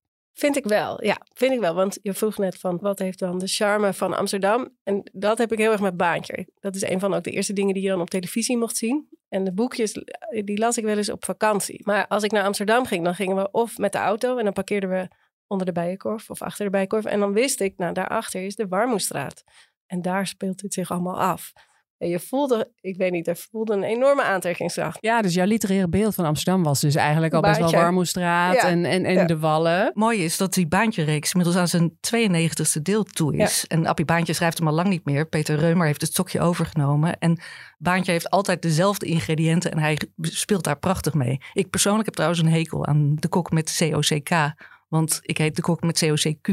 Vind 0.40 0.56
ik 0.56 0.64
wel, 0.64 1.04
ja, 1.04 1.20
vind 1.32 1.52
ik 1.52 1.61
wel. 1.61 1.75
Want 1.75 1.99
je 2.02 2.14
vroeg 2.14 2.38
net 2.38 2.59
van 2.59 2.78
wat 2.80 2.99
heeft 2.99 3.18
dan 3.18 3.38
de 3.38 3.47
charme 3.47 3.92
van 3.92 4.16
Amsterdam? 4.16 4.76
En 4.82 5.11
dat 5.12 5.38
heb 5.38 5.52
ik 5.52 5.59
heel 5.59 5.73
erg 5.73 5.80
met 5.80 5.97
Baantje. 5.97 6.47
Dat 6.61 6.75
is 6.75 6.82
een 6.82 7.00
van 7.00 7.14
ook 7.14 7.25
de 7.25 7.30
eerste 7.30 7.52
dingen 7.52 7.75
die 7.75 7.82
je 7.82 7.88
dan 7.88 8.00
op 8.00 8.11
televisie 8.11 8.56
mocht 8.56 8.76
zien. 8.76 9.09
En 9.28 9.44
de 9.44 9.52
boekjes, 9.52 9.92
die 10.44 10.59
las 10.59 10.76
ik 10.76 10.85
wel 10.85 10.97
eens 10.97 11.11
op 11.11 11.25
vakantie. 11.25 11.80
Maar 11.85 12.06
als 12.06 12.23
ik 12.23 12.30
naar 12.30 12.44
Amsterdam 12.44 12.87
ging, 12.87 13.04
dan 13.04 13.14
gingen 13.14 13.37
we 13.37 13.50
of 13.50 13.78
met 13.78 13.92
de 13.92 13.99
auto 13.99 14.37
en 14.37 14.44
dan 14.44 14.52
parkeerden 14.52 14.90
we 14.90 15.09
onder 15.47 15.66
de 15.66 15.73
Bijenkorf 15.73 16.30
of 16.30 16.42
achter 16.42 16.64
de 16.64 16.70
Bijenkorf. 16.70 17.04
En 17.04 17.20
dan 17.20 17.32
wist 17.32 17.61
ik, 17.61 17.76
nou 17.76 17.92
daarachter 17.92 18.42
is 18.42 18.56
de 18.56 18.68
Warmoestraat. 18.68 19.44
En 19.87 20.02
daar 20.02 20.26
speelt 20.26 20.61
het 20.61 20.75
zich 20.75 20.90
allemaal 20.90 21.20
af. 21.20 21.52
En 22.00 22.09
je 22.09 22.19
voelde, 22.21 22.71
ik 22.80 22.97
weet 22.97 23.12
niet, 23.12 23.28
er 23.28 23.37
voelde 23.50 23.73
een 23.75 23.83
enorme 23.83 24.23
aantrekkingskracht. 24.23 24.99
Ja, 25.00 25.23
dus 25.23 25.35
jouw 25.35 25.47
literaire 25.47 25.88
beeld 25.88 26.14
van 26.14 26.25
Amsterdam 26.25 26.62
was 26.62 26.80
dus 26.80 26.95
eigenlijk 26.95 27.35
al 27.35 27.40
best 27.40 27.59
wel. 27.59 27.71
Warmoestraat 27.71 28.54
Ja. 28.54 28.69
en, 28.69 28.85
en, 28.85 29.04
en 29.04 29.12
Ja. 29.14 29.25
de 29.25 29.38
Wallen. 29.38 29.90
Mooi 29.95 30.25
is 30.25 30.37
dat 30.37 30.54
die 30.54 30.66
Baantje-reeks 30.66 31.33
inmiddels 31.33 31.59
aan 31.59 31.69
zijn 31.69 31.90
92e 32.00 32.83
deel 32.83 33.04
toe 33.04 33.37
is. 33.37 33.64
En 33.66 33.87
Appie 33.87 34.04
Baantje 34.04 34.33
schrijft 34.33 34.59
hem 34.59 34.66
al 34.69 34.75
lang 34.75 34.88
niet 34.88 35.04
meer. 35.04 35.26
Peter 35.28 35.57
Reumer 35.59 35.87
heeft 35.87 36.00
het 36.00 36.11
stokje 36.11 36.40
overgenomen. 36.40 37.19
En 37.19 37.40
Baantje 37.78 38.12
heeft 38.12 38.30
altijd 38.30 38.62
dezelfde 38.62 39.07
ingrediënten 39.07 39.71
en 39.73 39.78
hij 39.78 39.99
speelt 40.21 40.64
daar 40.64 40.78
prachtig 40.78 41.14
mee. 41.14 41.38
Ik 41.52 41.71
persoonlijk 41.71 42.04
heb 42.04 42.14
trouwens 42.14 42.40
een 42.42 42.49
hekel 42.52 42.87
aan 42.87 43.14
de 43.14 43.28
kok 43.28 43.50
met 43.50 43.76
COCK. 43.78 44.30
Want 44.88 45.19
ik 45.23 45.38
heet 45.38 45.57
de 45.57 45.62
kok 45.62 45.83
met 45.83 46.04
COCQ. 46.04 46.52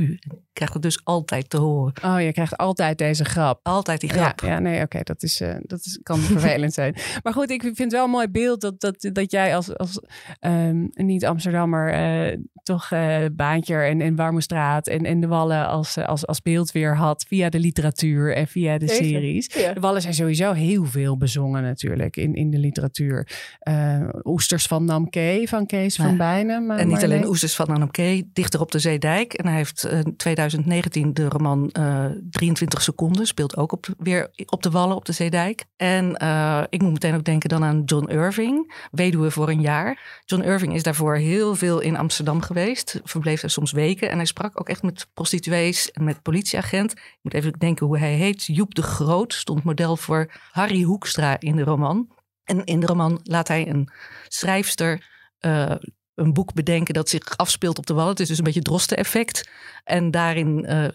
Ik 0.57 0.63
krijg 0.63 0.73
het 0.81 0.91
dus 0.91 1.05
altijd 1.05 1.49
te 1.49 1.57
horen. 1.57 1.93
Oh, 2.03 2.21
je 2.21 2.31
krijgt 2.31 2.57
altijd 2.57 2.97
deze 2.97 3.25
grap. 3.25 3.59
Altijd 3.63 4.01
die 4.01 4.09
grap. 4.09 4.41
Ja, 4.41 4.47
ja 4.47 4.59
nee, 4.59 4.81
oké, 4.81 4.99
dat, 5.03 5.23
is, 5.23 5.41
uh, 5.41 5.55
dat 5.61 5.79
is, 5.79 5.99
kan 6.03 6.19
vervelend 6.35 6.73
zijn. 6.73 6.95
Maar 7.23 7.33
goed, 7.33 7.49
ik 7.49 7.61
vind 7.61 7.77
het 7.77 7.91
wel 7.91 8.03
een 8.03 8.09
mooi 8.09 8.27
beeld 8.27 8.61
dat, 8.61 8.79
dat, 8.79 9.09
dat 9.13 9.31
jij 9.31 9.55
als, 9.55 9.77
als 9.77 10.01
um, 10.41 10.89
niet-Amsterdammer 10.93 11.93
uh, 12.29 12.37
toch 12.63 12.91
uh, 12.91 13.17
Baantje 13.31 13.75
en, 13.75 14.01
en 14.01 14.15
Warmoestraat 14.15 14.87
en, 14.87 15.05
en 15.05 15.19
de 15.19 15.27
Wallen 15.27 15.67
als, 15.67 15.97
als, 15.97 16.27
als 16.27 16.41
beeld 16.41 16.71
weer 16.71 16.95
had 16.95 17.25
via 17.27 17.49
de 17.49 17.59
literatuur 17.59 18.35
en 18.35 18.47
via 18.47 18.77
de 18.77 18.87
series. 18.87 19.53
ja. 19.53 19.73
De 19.73 19.79
Wallen 19.79 20.01
zijn 20.01 20.13
sowieso 20.13 20.51
heel 20.51 20.85
veel 20.85 21.17
bezongen 21.17 21.63
natuurlijk 21.63 22.15
in, 22.17 22.35
in 22.35 22.49
de 22.49 22.57
literatuur. 22.59 23.27
Uh, 23.69 24.09
Oesters 24.23 24.65
van 24.65 24.85
Namke 24.85 25.41
van 25.45 25.65
Kees 25.65 25.95
Ja. 25.95 26.03
van 26.03 26.17
Bijnen. 26.17 26.65
maar- 26.65 26.77
En 26.77 26.87
niet 26.87 27.03
alleen 27.03 27.19
nee. 27.19 27.29
Oesters 27.29 27.55
van 27.55 27.67
Annemke, 27.67 28.27
dichter 28.33 28.61
op 28.61 28.71
de 28.71 28.79
Zeedijk. 28.79 29.33
En 29.33 29.47
hij 29.47 29.55
heeft 29.55 29.83
in 29.83 30.15
2019 30.49 31.13
de 31.13 31.29
roman 31.29 31.69
uh, 31.79 32.05
23 32.29 32.81
seconden. 32.81 33.27
Speelt 33.27 33.57
ook 33.57 33.71
op, 33.71 33.87
weer 33.97 34.29
op 34.45 34.63
de 34.63 34.69
Wallen, 34.69 34.95
op 34.95 35.05
de 35.05 35.11
Zeedijk. 35.11 35.65
En 35.75 36.23
uh, 36.23 36.63
ik 36.69 36.81
moet 36.81 36.91
meteen 36.91 37.15
ook 37.15 37.23
denken 37.23 37.49
dan 37.49 37.63
aan 37.63 37.83
John 37.85 38.09
Irving, 38.09 38.73
Weduwe 38.91 39.31
voor 39.31 39.49
een 39.49 39.61
jaar. 39.61 40.21
John 40.25 40.43
Irving 40.43 40.73
is 40.73 40.83
daarvoor 40.83 41.15
heel 41.15 41.55
veel 41.55 41.79
in 41.79 41.97
Amsterdam 41.97 42.41
geweest. 42.41 43.01
Verbleef 43.03 43.41
daar 43.41 43.49
soms 43.49 43.71
weken. 43.71 44.09
En 44.09 44.17
hij 44.17 44.25
sprak 44.25 44.59
ook 44.59 44.69
echt 44.69 44.83
met 44.83 45.07
prostituees 45.13 45.91
en 45.91 46.03
met 46.03 46.21
politieagent. 46.21 46.91
Ik 46.91 47.19
moet 47.21 47.33
even 47.33 47.51
denken 47.51 47.85
hoe 47.85 47.97
hij 47.97 48.13
heet. 48.13 48.45
Joep 48.45 48.75
de 48.75 48.81
Groot 48.81 49.33
stond 49.33 49.63
model 49.63 49.97
voor 49.97 50.31
Harry 50.51 50.81
Hoekstra 50.81 51.39
in 51.39 51.55
de 51.55 51.63
roman. 51.63 52.09
En 52.43 52.63
in 52.63 52.79
de 52.79 52.85
roman 52.85 53.19
laat 53.23 53.47
hij 53.47 53.67
een 53.67 53.89
schrijfster 54.27 55.15
uh, 55.41 55.75
een 56.17 56.33
boek 56.33 56.53
bedenken 56.53 56.93
dat 56.93 57.09
zich 57.09 57.37
afspeelt 57.37 57.77
op 57.77 57.85
de 57.85 57.93
wal. 57.93 58.07
Het 58.07 58.19
is 58.19 58.27
dus 58.27 58.37
een 58.37 58.43
beetje 58.43 58.61
drosten-effect. 58.61 59.49
En 59.83 60.11
daarin 60.11 60.65
uh, 60.69 60.87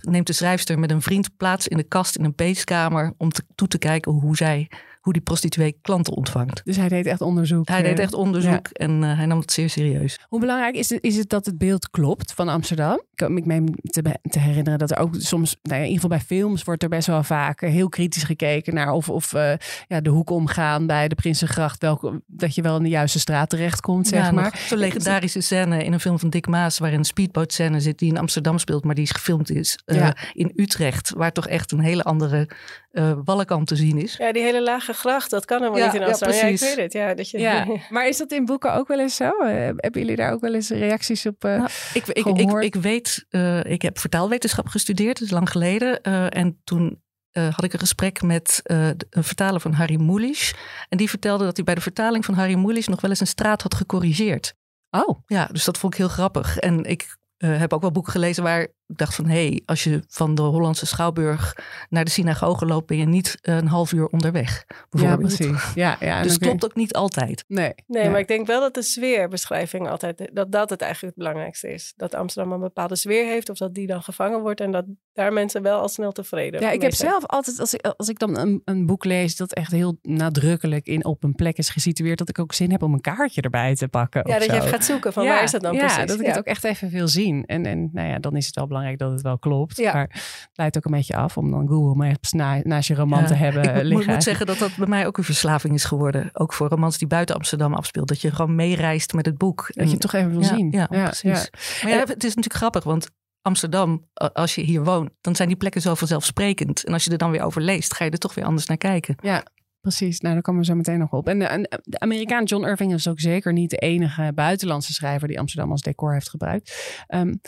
neemt 0.00 0.26
de 0.26 0.32
schrijfster 0.32 0.78
met 0.78 0.90
een 0.90 1.02
vriend 1.02 1.36
plaats 1.36 1.68
in 1.68 1.76
de 1.76 1.82
kast 1.82 2.16
in 2.16 2.24
een 2.24 2.34
peeskamer 2.34 3.14
om 3.16 3.30
toe 3.54 3.68
te 3.68 3.78
kijken 3.78 4.12
hoe 4.12 4.36
zij 4.36 4.68
hoe 5.00 5.12
die 5.12 5.22
prostituee 5.22 5.78
klanten 5.82 6.12
ontvangt. 6.12 6.60
Dus 6.64 6.76
hij 6.76 6.88
deed 6.88 7.06
echt 7.06 7.20
onderzoek. 7.20 7.68
Hij 7.68 7.82
deed 7.82 7.98
echt 7.98 8.14
onderzoek 8.14 8.68
en 8.68 9.02
uh, 9.02 9.16
hij 9.16 9.26
nam 9.26 9.38
het 9.38 9.52
zeer 9.52 9.70
serieus. 9.70 10.18
Hoe 10.28 10.40
belangrijk 10.40 10.74
is 10.74 10.90
het, 10.90 11.02
is 11.02 11.16
het 11.16 11.28
dat 11.28 11.46
het 11.46 11.58
beeld 11.58 11.90
klopt 11.90 12.32
van 12.32 12.48
Amsterdam? 12.48 13.02
Ik, 13.14 13.28
ik 13.28 13.46
meen 13.46 13.74
te, 13.82 14.02
te, 14.22 14.38
herinneren 14.38 14.78
dat 14.78 14.90
er 14.90 14.98
ook 14.98 15.14
soms, 15.18 15.56
nou 15.62 15.76
ja, 15.76 15.84
in 15.84 15.90
ieder 15.90 16.02
geval 16.02 16.16
bij 16.16 16.26
films 16.26 16.64
wordt 16.64 16.82
er 16.82 16.88
best 16.88 17.06
wel 17.06 17.22
vaak 17.22 17.60
heel 17.60 17.88
kritisch 17.88 18.22
gekeken 18.22 18.74
naar 18.74 18.92
of, 18.92 19.08
of 19.08 19.32
uh, 19.32 19.52
ja, 19.86 20.00
de 20.00 20.10
hoek 20.10 20.30
omgaan 20.30 20.86
bij 20.86 21.08
de 21.08 21.14
Prinsengracht, 21.14 21.82
welke, 21.82 22.22
dat 22.26 22.54
je 22.54 22.62
wel 22.62 22.76
in 22.76 22.82
de 22.82 22.88
juiste 22.88 23.18
straat 23.18 23.50
terechtkomt, 23.50 24.08
zeg 24.08 24.24
ja, 24.24 24.30
maar. 24.30 24.64
Zo'n 24.68 24.78
legendarische 24.78 25.40
scène 25.40 25.84
in 25.84 25.92
een 25.92 26.00
film 26.00 26.18
van 26.18 26.30
Dick 26.30 26.46
Maas, 26.46 26.78
waarin 26.78 26.98
een 26.98 27.04
speedboat 27.04 27.52
scène 27.52 27.80
zit 27.80 27.98
die 27.98 28.10
in 28.10 28.18
Amsterdam 28.18 28.58
speelt, 28.58 28.84
maar 28.84 28.94
die 28.94 29.04
is 29.04 29.10
gefilmd 29.10 29.50
is 29.50 29.78
uh, 29.86 30.08
in 30.32 30.52
Utrecht, 30.54 31.12
waar 31.16 31.32
toch 31.32 31.46
echt 31.46 31.72
een 31.72 31.80
hele 31.80 32.02
andere 32.02 32.48
uh, 32.92 33.12
wallenkant 33.24 33.66
te 33.66 33.76
zien 33.76 33.98
is. 33.98 34.16
Ja, 34.16 34.32
die 34.32 34.42
hele 34.42 34.62
lage 34.62 34.92
gracht, 34.92 35.30
dat 35.30 35.44
kan 35.44 35.58
helemaal 35.58 35.78
ja, 35.78 35.86
niet 35.86 35.94
in 35.94 36.06
Amsterdam. 36.06 36.36
Ja, 36.36 36.46
ja, 36.46 36.52
ik 36.52 36.58
weet 36.58 36.76
het. 36.76 36.92
Ja, 36.92 37.14
dat 37.14 37.30
je... 37.30 37.38
ja, 37.38 37.66
maar 37.90 38.08
is 38.08 38.18
dat 38.18 38.32
in 38.32 38.44
boeken 38.44 38.74
ook 38.74 38.88
wel 38.88 39.00
eens 39.00 39.16
zo? 39.16 39.24
Uh, 39.24 39.48
hebben 39.76 40.00
jullie 40.00 40.16
daar 40.16 40.32
ook 40.32 40.40
wel 40.40 40.54
eens 40.54 40.68
reacties 40.68 41.26
op 41.26 41.44
uh, 41.44 41.56
nou, 41.56 41.70
ik, 41.94 42.06
ik, 42.06 42.26
ik, 42.26 42.50
ik, 42.50 42.74
weet, 42.74 43.26
ik 43.62 43.82
heb 43.82 43.98
vertaalwetenschap 43.98 44.66
gestudeerd, 44.66 45.18
dat 45.18 45.28
is 45.28 45.34
lang 45.34 45.50
geleden. 45.50 46.02
en 46.30 46.60
toen 46.64 47.02
had 47.32 47.64
ik 47.64 47.72
een 47.72 47.78
gesprek 47.78 48.22
met 48.22 48.60
een 48.64 49.24
vertaler 49.24 49.60
van 49.60 49.72
Harry 49.72 50.00
Mulisch. 50.00 50.54
En 50.88 50.98
die 50.98 51.08
vertelde 51.08 51.44
dat 51.44 51.56
hij 51.56 51.64
bij 51.64 51.74
de 51.74 51.80
vertaling 51.80 52.24
van 52.24 52.34
Harry 52.34 52.54
Mulisch 52.54 52.88
nog 52.88 53.00
wel 53.00 53.10
eens 53.10 53.20
een 53.20 53.26
straat 53.26 53.62
had 53.62 53.74
gecorrigeerd. 53.74 54.54
Oh. 54.90 55.18
Ja, 55.26 55.46
dus 55.46 55.64
dat 55.64 55.78
vond 55.78 55.92
ik 55.92 55.98
heel 55.98 56.08
grappig. 56.08 56.58
En 56.58 56.84
ik 56.84 57.16
heb 57.36 57.72
ook 57.72 57.80
wel 57.80 57.90
boeken 57.90 58.12
gelezen 58.12 58.42
waar 58.42 58.68
ik 58.90 58.98
dacht 58.98 59.14
van, 59.14 59.26
hé, 59.26 59.46
hey, 59.46 59.62
als 59.64 59.84
je 59.84 60.02
van 60.08 60.34
de 60.34 60.42
Hollandse 60.42 60.86
Schouwburg 60.86 61.56
naar 61.88 62.04
de 62.04 62.10
synagoge 62.10 62.66
loopt, 62.66 62.86
ben 62.86 62.96
je 62.96 63.06
niet 63.06 63.38
een 63.42 63.66
half 63.66 63.92
uur 63.92 64.06
onderweg. 64.06 64.64
Ja, 64.90 65.16
precies. 65.16 65.72
Ja, 65.74 65.96
ja, 66.00 66.22
dus 66.22 66.38
klopt 66.38 66.64
ook 66.64 66.74
niet 66.74 66.94
altijd. 66.94 67.44
Nee, 67.48 67.74
nee 67.86 68.04
ja. 68.04 68.10
maar 68.10 68.20
ik 68.20 68.28
denk 68.28 68.46
wel 68.46 68.60
dat 68.60 68.74
de 68.74 68.82
sfeerbeschrijving 68.82 69.88
altijd, 69.88 70.30
dat 70.32 70.52
dat 70.52 70.70
het 70.70 70.80
eigenlijk 70.80 71.16
het 71.16 71.24
belangrijkste 71.24 71.72
is. 71.72 71.92
Dat 71.96 72.14
Amsterdam 72.14 72.52
een 72.52 72.60
bepaalde 72.60 72.96
sfeer 72.96 73.24
heeft 73.24 73.48
of 73.48 73.58
dat 73.58 73.74
die 73.74 73.86
dan 73.86 74.02
gevangen 74.02 74.40
wordt 74.40 74.60
en 74.60 74.70
dat 74.70 74.84
daar 75.12 75.32
mensen 75.32 75.62
wel 75.62 75.80
al 75.80 75.88
snel 75.88 76.12
tevreden 76.12 76.60
Ja, 76.60 76.70
ik 76.70 76.82
heb 76.82 76.92
zelf 76.92 77.26
altijd, 77.26 77.60
als 77.60 77.74
ik, 77.74 77.86
als 77.96 78.08
ik 78.08 78.18
dan 78.18 78.38
een, 78.38 78.62
een 78.64 78.86
boek 78.86 79.04
lees 79.04 79.36
dat 79.36 79.52
echt 79.52 79.72
heel 79.72 79.98
nadrukkelijk 80.02 80.86
in, 80.86 81.04
op 81.04 81.24
een 81.24 81.34
plek 81.34 81.58
is 81.58 81.68
gesitueerd, 81.68 82.18
dat 82.18 82.28
ik 82.28 82.38
ook 82.38 82.52
zin 82.52 82.70
heb 82.70 82.82
om 82.82 82.92
een 82.92 83.00
kaartje 83.00 83.40
erbij 83.40 83.74
te 83.74 83.88
pakken. 83.88 84.22
Ja, 84.26 84.38
dat 84.38 84.42
zo. 84.42 84.52
je 84.52 84.58
even 84.58 84.70
gaat 84.70 84.84
zoeken 84.84 85.12
van 85.12 85.26
waar 85.26 85.42
is 85.42 85.50
dat 85.50 85.62
dan 85.62 85.74
ja, 85.74 85.78
precies. 85.78 86.06
dat 86.06 86.20
ik 86.20 86.26
het 86.26 86.38
ook 86.38 86.44
echt 86.44 86.64
even 86.64 86.88
wil 86.90 87.08
zien. 87.08 87.44
En, 87.46 87.66
en 87.66 87.90
nou 87.92 88.08
ja, 88.08 88.18
dan 88.18 88.36
is 88.36 88.46
het 88.46 88.54
wel 88.54 88.66
belangrijk 88.66 88.79
dat 88.96 89.12
het 89.12 89.22
wel 89.22 89.38
klopt. 89.38 89.76
Ja. 89.76 89.92
Maar 89.92 90.08
het 90.12 90.50
leidt 90.52 90.76
ook 90.76 90.84
een 90.84 90.90
beetje 90.90 91.16
af 91.16 91.36
om 91.36 91.50
dan 91.50 91.68
Google 91.68 91.94
Maps 91.94 92.32
na, 92.32 92.60
naast 92.62 92.88
je 92.88 92.94
roman 92.94 93.20
ja. 93.20 93.26
te 93.26 93.34
hebben 93.34 93.62
ik 93.62 93.82
liggen. 93.82 94.00
Ik 94.00 94.06
moet 94.06 94.22
zeggen 94.22 94.46
dat 94.46 94.58
dat 94.58 94.76
bij 94.76 94.86
mij 94.86 95.06
ook 95.06 95.18
een 95.18 95.24
verslaving 95.24 95.74
is 95.74 95.84
geworden. 95.84 96.30
Ook 96.32 96.52
voor 96.52 96.68
romans 96.68 96.98
die 96.98 97.08
buiten 97.08 97.34
Amsterdam 97.34 97.74
afspeelt. 97.74 98.08
Dat 98.08 98.20
je 98.20 98.30
gewoon 98.30 98.54
meereist 98.54 99.12
met 99.12 99.26
het 99.26 99.38
boek. 99.38 99.66
Dat 99.66 99.76
en, 99.76 99.84
je 99.84 99.90
het 99.90 100.00
toch 100.00 100.12
even 100.12 100.30
wil 100.30 100.42
zien. 100.42 100.70
Ja, 100.70 100.86
precies. 100.86 101.50
Maar 101.82 101.92
ja, 101.92 101.98
het 101.98 102.24
is 102.24 102.34
natuurlijk 102.34 102.54
grappig, 102.54 102.84
want 102.84 103.10
Amsterdam, 103.42 104.08
als 104.14 104.54
je 104.54 104.62
hier 104.62 104.84
woont, 104.84 105.10
dan 105.20 105.36
zijn 105.36 105.48
die 105.48 105.56
plekken 105.56 105.80
zo 105.80 105.94
vanzelfsprekend. 105.94 106.84
En 106.84 106.92
als 106.92 107.04
je 107.04 107.10
er 107.10 107.18
dan 107.18 107.30
weer 107.30 107.42
over 107.42 107.62
leest, 107.62 107.94
ga 107.94 108.04
je 108.04 108.10
er 108.10 108.18
toch 108.18 108.34
weer 108.34 108.44
anders 108.44 108.66
naar 108.66 108.76
kijken. 108.76 109.14
Ja, 109.20 109.44
Precies, 109.80 110.20
nou 110.20 110.34
daar 110.34 110.42
komen 110.42 110.60
we 110.60 110.66
zo 110.66 110.74
meteen 110.74 110.98
nog 110.98 111.12
op. 111.12 111.28
En 111.28 111.38
de, 111.38 111.80
de, 111.82 111.98
Amerikaan 111.98 112.44
John 112.44 112.64
Irving 112.64 112.94
is 112.94 113.08
ook 113.08 113.20
zeker 113.20 113.52
niet 113.52 113.70
de 113.70 113.76
enige 113.76 114.32
buitenlandse 114.34 114.92
schrijver 114.92 115.28
die 115.28 115.38
Amsterdam 115.38 115.70
als 115.70 115.82
decor 115.82 116.12
heeft 116.12 116.30
gebruikt. 116.30 117.02
Um, 117.08 117.40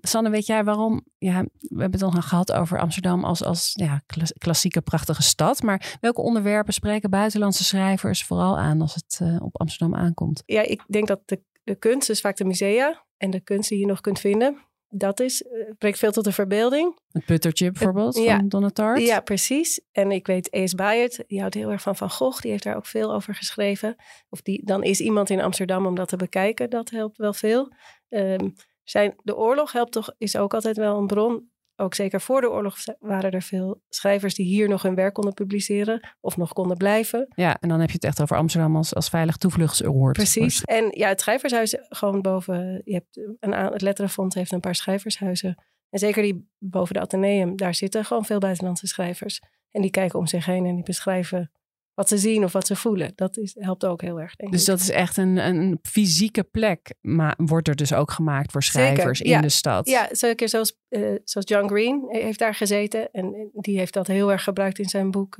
Sanne, 0.00 0.30
weet 0.30 0.46
jij 0.46 0.64
waarom? 0.64 1.04
Ja, 1.18 1.42
we 1.60 1.80
hebben 1.80 2.00
het 2.00 2.02
al 2.02 2.22
gehad 2.22 2.52
over 2.52 2.80
Amsterdam 2.80 3.24
als, 3.24 3.44
als 3.44 3.72
ja, 3.74 4.02
klassieke 4.38 4.80
prachtige 4.80 5.22
stad. 5.22 5.62
Maar 5.62 5.96
welke 6.00 6.20
onderwerpen 6.20 6.72
spreken 6.72 7.10
buitenlandse 7.10 7.64
schrijvers 7.64 8.24
vooral 8.24 8.58
aan 8.58 8.80
als 8.80 8.94
het 8.94 9.18
uh, 9.22 9.42
op 9.42 9.60
Amsterdam 9.60 9.98
aankomt? 9.98 10.42
Ja, 10.46 10.62
ik 10.62 10.84
denk 10.86 11.06
dat 11.06 11.20
de, 11.24 11.42
de 11.64 11.74
kunst 11.74 12.10
is 12.10 12.20
vaak 12.20 12.36
de 12.36 12.44
musea 12.44 13.04
en 13.16 13.30
de 13.30 13.40
kunst 13.40 13.68
die 13.68 13.78
je 13.78 13.86
nog 13.86 14.00
kunt 14.00 14.20
vinden 14.20 14.67
dat 14.88 15.20
is, 15.20 15.42
uh, 15.42 15.70
spreekt 15.74 15.98
veel 15.98 16.12
tot 16.12 16.24
de 16.24 16.32
verbeelding. 16.32 16.98
Het 17.12 17.24
puttertje 17.24 17.70
bijvoorbeeld 17.70 18.16
ja. 18.16 18.36
van 18.36 18.48
Donatart. 18.48 19.00
Ja, 19.00 19.20
precies. 19.20 19.80
En 19.92 20.10
ik 20.10 20.26
weet, 20.26 20.52
E.S. 20.52 20.74
Bayert, 20.74 21.24
die 21.26 21.40
houdt 21.40 21.54
heel 21.54 21.70
erg 21.70 21.82
van 21.82 21.96
Van 21.96 22.10
Gogh. 22.10 22.40
Die 22.40 22.50
heeft 22.50 22.62
daar 22.62 22.76
ook 22.76 22.86
veel 22.86 23.14
over 23.14 23.34
geschreven. 23.34 23.96
Of 24.28 24.42
die, 24.42 24.64
dan 24.64 24.82
is 24.82 25.00
iemand 25.00 25.30
in 25.30 25.40
Amsterdam 25.40 25.86
om 25.86 25.94
dat 25.94 26.08
te 26.08 26.16
bekijken. 26.16 26.70
Dat 26.70 26.90
helpt 26.90 27.16
wel 27.16 27.32
veel. 27.32 27.72
Um, 28.08 28.54
zijn, 28.84 29.14
de 29.22 29.36
oorlog 29.36 29.72
helpt 29.72 29.92
toch, 29.92 30.14
is 30.18 30.36
ook 30.36 30.54
altijd 30.54 30.76
wel 30.76 30.98
een 30.98 31.06
bron. 31.06 31.50
Ook 31.80 31.94
zeker 31.94 32.20
voor 32.20 32.40
de 32.40 32.50
oorlog 32.50 32.76
waren 32.98 33.30
er 33.30 33.42
veel 33.42 33.82
schrijvers 33.88 34.34
die 34.34 34.46
hier 34.46 34.68
nog 34.68 34.82
hun 34.82 34.94
werk 34.94 35.14
konden 35.14 35.34
publiceren 35.34 36.08
of 36.20 36.36
nog 36.36 36.52
konden 36.52 36.76
blijven. 36.76 37.28
Ja, 37.34 37.56
en 37.60 37.68
dan 37.68 37.80
heb 37.80 37.88
je 37.88 37.94
het 37.94 38.04
echt 38.04 38.20
over 38.22 38.36
Amsterdam 38.36 38.76
als, 38.76 38.94
als 38.94 39.08
veilig 39.08 39.36
toevluchtsoord. 39.36 40.12
Precies. 40.12 40.64
En 40.64 40.88
ja, 40.90 41.08
het 41.08 41.20
schrijvershuis 41.20 41.76
gewoon 41.88 42.22
boven, 42.22 42.82
je 42.84 42.94
hebt 42.94 43.36
een, 43.40 43.52
het 43.52 43.82
Letterenfonds 43.82 44.34
heeft 44.34 44.52
een 44.52 44.60
paar 44.60 44.74
schrijvershuizen. 44.74 45.64
En 45.90 45.98
zeker 45.98 46.22
die 46.22 46.50
boven 46.58 46.94
de 46.94 47.00
Atheneum, 47.00 47.56
daar 47.56 47.74
zitten 47.74 48.04
gewoon 48.04 48.24
veel 48.24 48.38
buitenlandse 48.38 48.86
schrijvers. 48.86 49.40
En 49.70 49.82
die 49.82 49.90
kijken 49.90 50.18
om 50.18 50.26
zich 50.26 50.44
heen 50.44 50.66
en 50.66 50.74
die 50.74 50.84
beschrijven 50.84 51.50
wat 51.98 52.08
ze 52.08 52.18
zien 52.18 52.44
of 52.44 52.52
wat 52.52 52.66
ze 52.66 52.76
voelen. 52.76 53.12
Dat 53.14 53.36
is, 53.36 53.56
helpt 53.58 53.84
ook 53.84 54.00
heel 54.00 54.20
erg, 54.20 54.36
denk 54.36 54.52
dus 54.52 54.60
ik. 54.60 54.66
dat 54.66 54.80
is 54.80 54.90
echt 54.90 55.16
een, 55.16 55.36
een 55.36 55.78
fysieke 55.82 56.42
plek. 56.42 56.94
Maar 57.00 57.34
wordt 57.36 57.68
er 57.68 57.76
dus 57.76 57.92
ook 57.92 58.10
gemaakt 58.10 58.52
voor 58.52 58.62
schrijvers 58.62 59.18
Zeker, 59.18 59.34
in 59.34 59.42
de 59.42 59.48
stad? 59.48 59.88
Ja, 59.88 60.08
zeker 60.10 60.48
zoals, 60.48 60.76
uh, 60.88 61.16
zoals 61.24 61.48
John 61.48 61.68
Green 61.68 62.06
heeft 62.08 62.38
daar 62.38 62.54
gezeten. 62.54 63.10
En 63.10 63.50
die 63.52 63.78
heeft 63.78 63.92
dat 63.92 64.06
heel 64.06 64.32
erg 64.32 64.42
gebruikt 64.42 64.78
in 64.78 64.88
zijn 64.88 65.10
boek. 65.10 65.36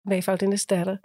Meevoud 0.00 0.42
in 0.42 0.50
de 0.50 0.56
sterren. 0.56 1.00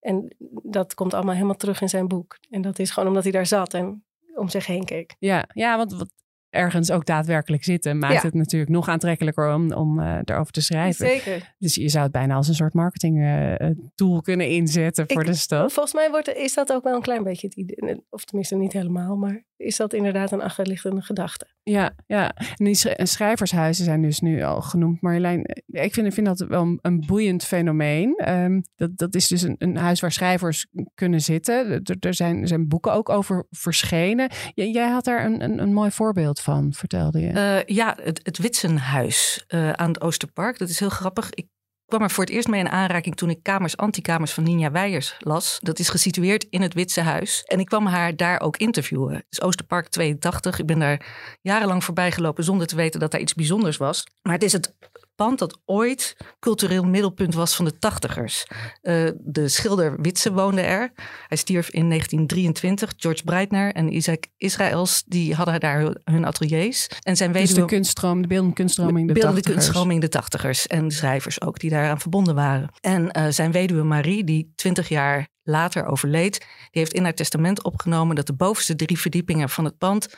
En 0.00 0.36
dat 0.62 0.94
komt 0.94 1.14
allemaal 1.14 1.34
helemaal 1.34 1.56
terug 1.56 1.80
in 1.80 1.88
zijn 1.88 2.08
boek. 2.08 2.38
En 2.50 2.62
dat 2.62 2.78
is 2.78 2.90
gewoon 2.90 3.08
omdat 3.08 3.22
hij 3.22 3.32
daar 3.32 3.46
zat 3.46 3.74
en 3.74 4.04
om 4.34 4.48
zich 4.48 4.66
heen 4.66 4.84
keek. 4.84 5.16
Ja, 5.18 5.48
ja 5.54 5.76
want 5.76 5.92
wat, 5.92 6.12
ergens 6.50 6.90
ook 6.90 7.06
daadwerkelijk 7.06 7.64
zitten, 7.64 7.98
maakt 7.98 8.14
ja. 8.14 8.20
het 8.20 8.34
natuurlijk 8.34 8.70
nog 8.70 8.88
aantrekkelijker 8.88 9.54
om, 9.54 9.72
om 9.72 9.98
uh, 9.98 10.18
daarover 10.24 10.52
te 10.52 10.60
schrijven. 10.60 11.06
Zeker. 11.06 11.54
Dus 11.58 11.74
je 11.74 11.88
zou 11.88 12.02
het 12.02 12.12
bijna 12.12 12.34
als 12.34 12.48
een 12.48 12.54
soort 12.54 12.74
marketing 12.74 13.18
uh, 13.18 13.70
tool 13.94 14.20
kunnen 14.20 14.48
inzetten 14.48 15.04
voor 15.08 15.20
Ik, 15.20 15.26
de 15.26 15.34
stad. 15.34 15.72
Volgens 15.72 15.94
mij 15.94 16.10
wordt, 16.10 16.28
is 16.28 16.54
dat 16.54 16.72
ook 16.72 16.84
wel 16.84 16.94
een 16.94 17.02
klein 17.02 17.22
beetje 17.22 17.46
het 17.46 17.56
idee, 17.56 18.04
of 18.10 18.24
tenminste 18.24 18.56
niet 18.56 18.72
helemaal, 18.72 19.16
maar 19.16 19.46
is 19.56 19.76
dat 19.76 19.92
inderdaad 19.92 20.32
een 20.32 20.42
achterliggende 20.42 21.02
gedachte. 21.02 21.46
Ja, 21.62 21.94
ja. 22.06 22.34
En 22.56 22.64
die 22.64 22.76
schrijvershuizen 23.06 23.84
zijn 23.84 24.02
dus 24.02 24.20
nu 24.20 24.42
al 24.42 24.62
genoemd. 24.62 25.00
Marjolein, 25.00 25.42
ik 25.66 25.94
vind, 25.94 26.06
ik 26.06 26.12
vind 26.12 26.26
dat 26.26 26.38
wel 26.38 26.62
een, 26.62 26.78
een 26.82 27.04
boeiend 27.06 27.44
fenomeen. 27.44 28.28
Um, 28.28 28.62
dat, 28.76 28.96
dat 28.96 29.14
is 29.14 29.28
dus 29.28 29.42
een, 29.42 29.54
een, 29.58 29.76
huis 29.76 30.00
waar 30.00 30.12
schrijvers 30.12 30.66
kunnen 30.94 31.20
zitten. 31.20 31.82
Er, 31.84 31.96
er, 32.00 32.14
zijn, 32.14 32.40
er 32.40 32.48
zijn 32.48 32.68
boeken 32.68 32.92
ook 32.92 33.08
over 33.08 33.46
verschenen. 33.50 34.30
J 34.54 34.62
jij 34.62 34.88
had 34.88 35.04
daar 35.04 35.24
een, 35.24 35.42
een, 35.42 35.58
een 35.58 35.72
mooi 35.72 35.90
voorbeeld 35.90 36.37
van, 36.40 36.72
vertelde 36.72 37.20
je. 37.20 37.32
Uh, 37.32 37.76
ja, 37.76 37.96
het, 38.02 38.20
het 38.22 38.38
Witsenhuis 38.38 39.44
uh, 39.48 39.70
aan 39.70 39.88
het 39.88 40.00
Oosterpark. 40.00 40.58
Dat 40.58 40.68
is 40.68 40.78
heel 40.78 40.88
grappig. 40.88 41.30
Ik 41.34 41.46
kwam 41.86 42.02
er 42.02 42.10
voor 42.10 42.24
het 42.24 42.32
eerst 42.32 42.48
mee 42.48 42.60
in 42.60 42.68
aanraking 42.68 43.16
toen 43.16 43.30
ik 43.30 43.42
Kamers 43.42 43.76
Antikamers 43.76 44.32
van 44.32 44.44
Ninja 44.44 44.70
Weijers 44.70 45.16
las. 45.18 45.58
Dat 45.60 45.78
is 45.78 45.88
gesitueerd 45.88 46.46
in 46.50 46.62
het 46.62 46.74
Witse 46.74 47.00
Huis. 47.00 47.42
En 47.44 47.60
ik 47.60 47.66
kwam 47.66 47.86
haar 47.86 48.16
daar 48.16 48.40
ook 48.40 48.56
interviewen. 48.56 49.24
Is 49.28 49.40
Oosterpark 49.40 49.88
82. 49.88 50.58
Ik 50.58 50.66
ben 50.66 50.78
daar 50.78 51.06
jarenlang 51.40 51.84
voorbij 51.84 52.12
gelopen 52.12 52.44
zonder 52.44 52.66
te 52.66 52.76
weten 52.76 53.00
dat 53.00 53.10
daar 53.10 53.20
iets 53.20 53.34
bijzonders 53.34 53.76
was. 53.76 54.06
Maar 54.22 54.34
het 54.34 54.42
is 54.42 54.52
het 54.52 54.74
pand 55.18 55.38
dat 55.38 55.58
ooit 55.64 56.16
cultureel 56.40 56.84
middelpunt 56.84 57.34
was 57.34 57.56
van 57.56 57.64
de 57.64 57.78
tachtigers. 57.78 58.46
Uh, 58.82 59.10
de 59.18 59.48
schilder 59.48 60.00
Witse 60.00 60.32
woonde 60.32 60.60
er. 60.60 60.92
Hij 61.28 61.36
stierf 61.36 61.70
in 61.70 61.88
1923. 61.88 62.92
George 62.96 63.24
Breitner 63.24 63.72
en 63.72 63.94
Isaac 63.94 64.26
Israëls 64.36 65.02
die 65.06 65.34
hadden 65.34 65.60
daar 65.60 65.94
hun 66.04 66.26
ateliers. 66.26 66.88
En 67.02 67.16
zijn 67.16 67.32
dus 67.32 67.40
weduwe, 67.40 67.60
de 67.60 67.66
kunststroom, 67.66 68.22
de 68.22 68.28
beeldende 68.28 68.54
kunststroming 68.54 69.06
de 69.06 69.12
beeldende 69.12 69.40
tachtigers. 69.40 69.64
kunststroming 69.64 70.00
de 70.00 70.08
tachtigers. 70.08 70.66
En 70.66 70.90
schrijvers 70.90 71.40
ook 71.40 71.58
die 71.58 71.70
daaraan 71.70 72.00
verbonden 72.00 72.34
waren. 72.34 72.68
En 72.80 73.10
uh, 73.12 73.26
zijn 73.28 73.52
weduwe 73.52 73.82
Marie, 73.82 74.24
die 74.24 74.52
twintig 74.54 74.88
jaar 74.88 75.28
later 75.42 75.86
overleed, 75.86 76.38
die 76.38 76.48
heeft 76.70 76.92
in 76.92 77.04
haar 77.04 77.14
testament 77.14 77.64
opgenomen 77.64 78.16
dat 78.16 78.26
de 78.26 78.34
bovenste 78.34 78.76
drie 78.76 78.98
verdiepingen 78.98 79.48
van 79.48 79.64
het 79.64 79.78
pand 79.78 80.08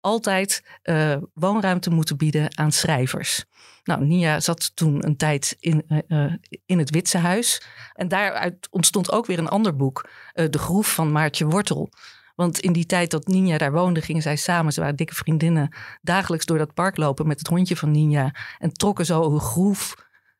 altijd 0.00 0.78
uh, 0.82 1.16
woonruimte 1.34 1.90
moeten 1.90 2.16
bieden 2.16 2.58
aan 2.58 2.72
schrijvers. 2.72 3.44
Nou, 3.84 4.04
Nia 4.04 4.40
zat 4.40 4.76
toen 4.76 5.06
een 5.06 5.16
tijd 5.16 5.56
in, 5.60 5.84
uh, 6.08 6.32
in 6.66 6.78
het 6.78 6.90
Witse 6.90 7.18
Huis. 7.18 7.62
En 7.92 8.08
daaruit 8.08 8.68
ontstond 8.70 9.12
ook 9.12 9.26
weer 9.26 9.38
een 9.38 9.48
ander 9.48 9.76
boek, 9.76 10.10
De 10.32 10.58
Groef 10.58 10.94
van 10.94 11.12
Maartje 11.12 11.46
Wortel. 11.46 11.90
Want 12.34 12.58
in 12.58 12.72
die 12.72 12.86
tijd 12.86 13.10
dat 13.10 13.26
Ninja 13.26 13.58
daar 13.58 13.72
woonde, 13.72 14.02
gingen 14.02 14.22
zij 14.22 14.36
samen, 14.36 14.72
ze 14.72 14.80
waren 14.80 14.96
dikke 14.96 15.14
vriendinnen, 15.14 15.76
dagelijks 16.00 16.46
door 16.46 16.58
dat 16.58 16.74
park 16.74 16.96
lopen 16.96 17.26
met 17.26 17.38
het 17.38 17.48
hondje 17.48 17.76
van 17.76 17.90
Ninja. 17.90 18.34
En 18.58 18.72
trokken 18.72 19.06
zo 19.06 19.22
een 19.22 19.40
groef 19.40 19.94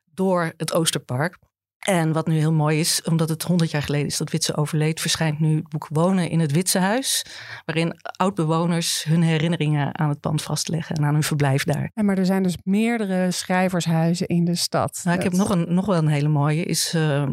door 0.05 0.53
het 0.57 0.73
Oosterpark. 0.73 1.39
En 1.89 2.13
wat 2.13 2.27
nu 2.27 2.39
heel 2.39 2.53
mooi 2.53 2.81
is, 2.81 3.03
omdat 3.03 3.29
het 3.29 3.43
100 3.43 3.71
jaar 3.71 3.83
geleden 3.83 4.07
is 4.07 4.17
dat 4.17 4.31
Witse 4.31 4.57
overleed, 4.57 5.01
verschijnt 5.01 5.41
nu 5.41 5.57
het 5.57 5.69
boek 5.69 5.89
Wonen 5.93 6.31
in 6.31 6.41
het 6.41 6.53
Witse 6.53 6.79
Huis. 6.79 7.25
Waarin 7.65 7.97
oud-bewoners 8.17 9.05
hun 9.05 9.23
herinneringen 9.23 9.99
aan 9.99 10.09
het 10.09 10.21
pand 10.21 10.43
vastleggen 10.43 10.97
en 10.97 11.05
aan 11.05 11.13
hun 11.13 11.23
verblijf 11.23 11.65
daar. 11.65 11.91
En 11.95 12.05
maar 12.05 12.19
er 12.19 12.27
zijn 12.27 12.43
dus 12.43 12.57
meerdere 12.65 13.31
schrijvershuizen 13.31 14.27
in 14.27 14.45
de 14.45 14.55
stad. 14.55 15.01
Nou, 15.05 15.17
ik 15.17 15.23
heb 15.23 15.33
nog, 15.33 15.51
een, 15.51 15.75
nog 15.75 15.87
wel 15.87 15.97
een 15.97 16.09
hele 16.09 16.29
mooie, 16.29 16.65
is 16.65 16.95
uh, 16.95 17.23
uh, 17.23 17.27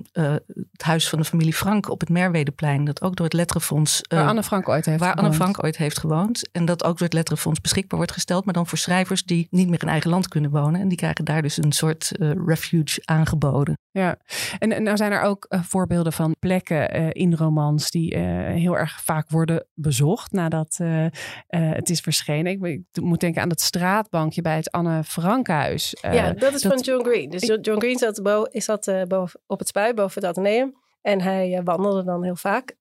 het 0.72 0.84
huis 0.84 1.10
van 1.10 1.20
de 1.20 1.26
familie 1.26 1.54
Frank 1.54 1.90
op 1.90 2.00
het 2.00 2.10
Merwedeplein. 2.10 2.86
Dat 2.86 3.02
ook 3.02 3.16
door 3.16 3.26
het 3.26 3.36
Letterenfonds... 3.36 4.02
Uh, 4.08 4.20
waar 4.20 4.28
Anne 4.28 4.44
Frank 4.44 4.70
ooit 4.70 4.86
heeft 4.86 5.00
Waar 5.00 5.10
gewoond. 5.10 5.28
Anne 5.28 5.44
Frank 5.44 5.64
ooit 5.64 5.78
heeft 5.78 6.00
gewoond. 6.00 6.50
En 6.52 6.66
dat 6.66 6.84
ook 6.84 6.98
door 6.98 7.08
het 7.08 7.14
Letterenfonds 7.14 7.62
beschikbaar 7.62 7.98
wordt 7.98 8.14
gesteld. 8.14 8.46
Maar 8.46 8.54
dan 8.54 8.68
voor 8.68 8.78
schrijvers 8.78 9.24
die 9.24 9.48
niet 9.50 9.70
meer 9.70 9.82
in 9.82 9.90
eigen 9.90 10.10
land 10.10 10.28
kunnen 10.28 10.52
wonen. 10.52 10.82
En 10.82 10.88
die 10.88 10.98
krijgen 10.98 11.26
daar 11.26 11.42
dus 11.42 11.58
een 11.58 11.72
soort 11.72 12.12
refuge 12.46 13.02
aangeboden. 13.06 13.78
Ja, 13.92 14.18
en, 14.60 14.72
en 14.72 14.84
nou 14.84 14.98
zijn 14.98 15.12
er 15.12 15.22
ook 15.22 15.46
uh, 15.50 15.64
voorbeelden 15.64 16.14
van 16.14 16.36
plekken 16.40 16.98
uh, 16.98 17.10
in 17.12 17.36
romans 17.36 17.92
die 17.92 18.16
uh, 18.16 18.22
heel 18.46 18.78
erg 18.78 19.02
vaak 19.02 19.30
worden 19.30 19.66
bezocht 19.74 20.32
nadat 20.32 20.80
het 21.48 21.90
is 21.90 22.00
verschenen. 22.00 22.52
Ik, 22.52 22.64
ik, 22.64 23.02
moet 23.02 23.20
denken 23.20 23.42
aan 23.42 23.50
het 23.50 23.62
straatbankje 23.62 24.42
bij 24.42 24.56
het 24.56 24.72
Anne 24.72 25.04
Frankhuis. 25.04 25.98
ja, 26.02 26.32
dat 26.32 26.54
is 26.54 26.62
dat, 26.62 26.72
van 26.72 26.82
John 26.82 27.04
Green. 27.04 27.30
Dus 27.30 27.46
John 27.62 27.80
Green 27.80 27.98
zat, 27.98 28.24
boven, 28.24 28.62
zat 28.62 28.92
boven, 29.08 29.40
op 29.48 29.60
het 29.60 29.68
spui 29.68 29.94
boven 29.94 30.22
het 30.22 30.38
Atheneum 30.38 30.76
en 31.02 31.22
hij 31.22 31.62
wandelde 31.64 32.04
dan 32.04 32.24
heel 32.24 32.36
vaak. 32.36 32.76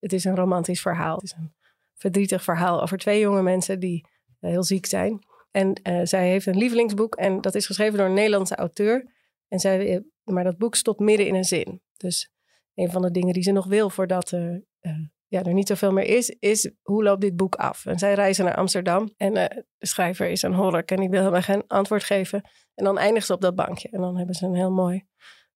het 0.00 0.12
is 0.12 0.24
een 0.24 0.36
romantisch 0.36 0.80
verhaal. 0.80 1.14
Het 1.14 1.24
is 1.24 1.34
een 1.38 1.52
verdrietig 1.94 2.42
verhaal 2.42 2.82
over 2.82 2.98
twee 2.98 3.20
jonge 3.20 3.42
mensen 3.42 3.80
die 3.80 4.06
heel 4.40 4.64
ziek 4.64 4.86
zijn. 4.86 5.18
En 5.50 5.80
zij 6.02 6.28
heeft 6.28 6.46
een 6.46 6.58
lievelingsboek 6.58 7.14
en 7.14 7.40
dat 7.40 7.54
is 7.54 7.66
geschreven 7.66 7.98
door 7.98 8.06
een 8.06 8.14
Nederlandse 8.14 8.56
auteur. 8.56 9.04
En 9.52 9.58
zij 9.58 10.02
maar 10.24 10.44
dat 10.44 10.58
boek 10.58 10.74
stopt 10.74 11.00
midden 11.00 11.26
in 11.26 11.34
een 11.34 11.44
zin. 11.44 11.82
Dus 11.96 12.30
een 12.74 12.90
van 12.90 13.02
de 13.02 13.10
dingen 13.10 13.32
die 13.34 13.42
ze 13.42 13.52
nog 13.52 13.66
wil 13.66 13.90
voordat 13.90 14.30
er, 14.30 14.64
uh, 14.80 14.92
ja, 15.26 15.42
er 15.42 15.52
niet 15.52 15.68
zoveel 15.68 15.92
meer 15.92 16.04
is, 16.04 16.28
is 16.28 16.70
hoe 16.82 17.02
loopt 17.02 17.20
dit 17.20 17.36
boek 17.36 17.54
af? 17.54 17.86
En 17.86 17.98
zij 17.98 18.14
reizen 18.14 18.44
naar 18.44 18.54
Amsterdam 18.54 19.12
en 19.16 19.36
uh, 19.36 19.44
de 19.78 19.86
schrijver 19.86 20.28
is 20.28 20.42
een 20.42 20.54
horror 20.54 20.84
en 20.84 20.96
die 20.96 21.08
wil 21.08 21.18
helemaal 21.18 21.42
geen 21.42 21.64
antwoord 21.66 22.04
geven. 22.04 22.42
En 22.74 22.84
dan 22.84 22.98
eindigt 22.98 23.26
ze 23.26 23.32
op 23.32 23.40
dat 23.40 23.54
bankje 23.54 23.88
en 23.88 24.00
dan 24.00 24.16
hebben 24.16 24.34
ze 24.34 24.46
een 24.46 24.54
heel 24.54 24.72
mooi 24.72 25.04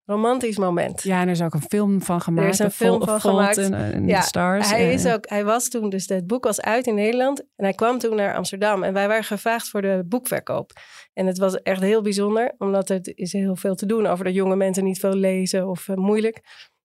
romantisch 0.07 0.59
moment. 0.59 1.03
Ja, 1.03 1.21
en 1.21 1.27
er 1.27 1.33
is 1.33 1.43
ook 1.43 1.55
een 1.55 1.63
film 1.69 2.03
van 2.03 2.21
gemaakt. 2.21 2.47
Er 2.47 2.53
is 2.53 2.59
een 2.59 2.71
film 2.71 3.05
van 3.05 3.21
gemaakt. 3.21 3.59
En, 3.59 3.75
en 3.75 4.07
ja, 4.07 4.21
Stars. 4.21 4.71
Hij, 4.71 4.93
is 4.93 5.07
ook, 5.07 5.29
hij 5.29 5.45
was 5.45 5.69
toen, 5.69 5.91
dus 5.91 6.09
het 6.09 6.27
boek 6.27 6.45
was 6.45 6.61
uit 6.61 6.87
in 6.87 6.95
Nederland. 6.95 7.41
En 7.41 7.65
hij 7.65 7.73
kwam 7.73 7.99
toen 7.99 8.17
naar 8.17 8.35
Amsterdam. 8.35 8.83
En 8.83 8.93
wij 8.93 9.09
waren 9.09 9.25
gevraagd 9.25 9.69
voor 9.69 9.83
de 9.83 10.05
boekverkoop. 10.09 10.73
En 11.13 11.27
het 11.27 11.39
was 11.39 11.63
echt 11.63 11.81
heel 11.81 12.03
bijzonder, 12.03 12.55
omdat 12.59 12.91
er 12.91 13.01
is 13.03 13.33
heel 13.33 13.57
veel 13.57 13.75
te 13.75 13.87
doen 13.87 14.07
over 14.07 14.25
dat 14.25 14.35
jonge 14.35 14.57
mensen 14.57 14.85
niet 14.85 14.99
veel 14.99 15.15
lezen 15.15 15.69
of 15.69 15.89
uh, 15.89 15.97
moeilijk. 15.97 16.41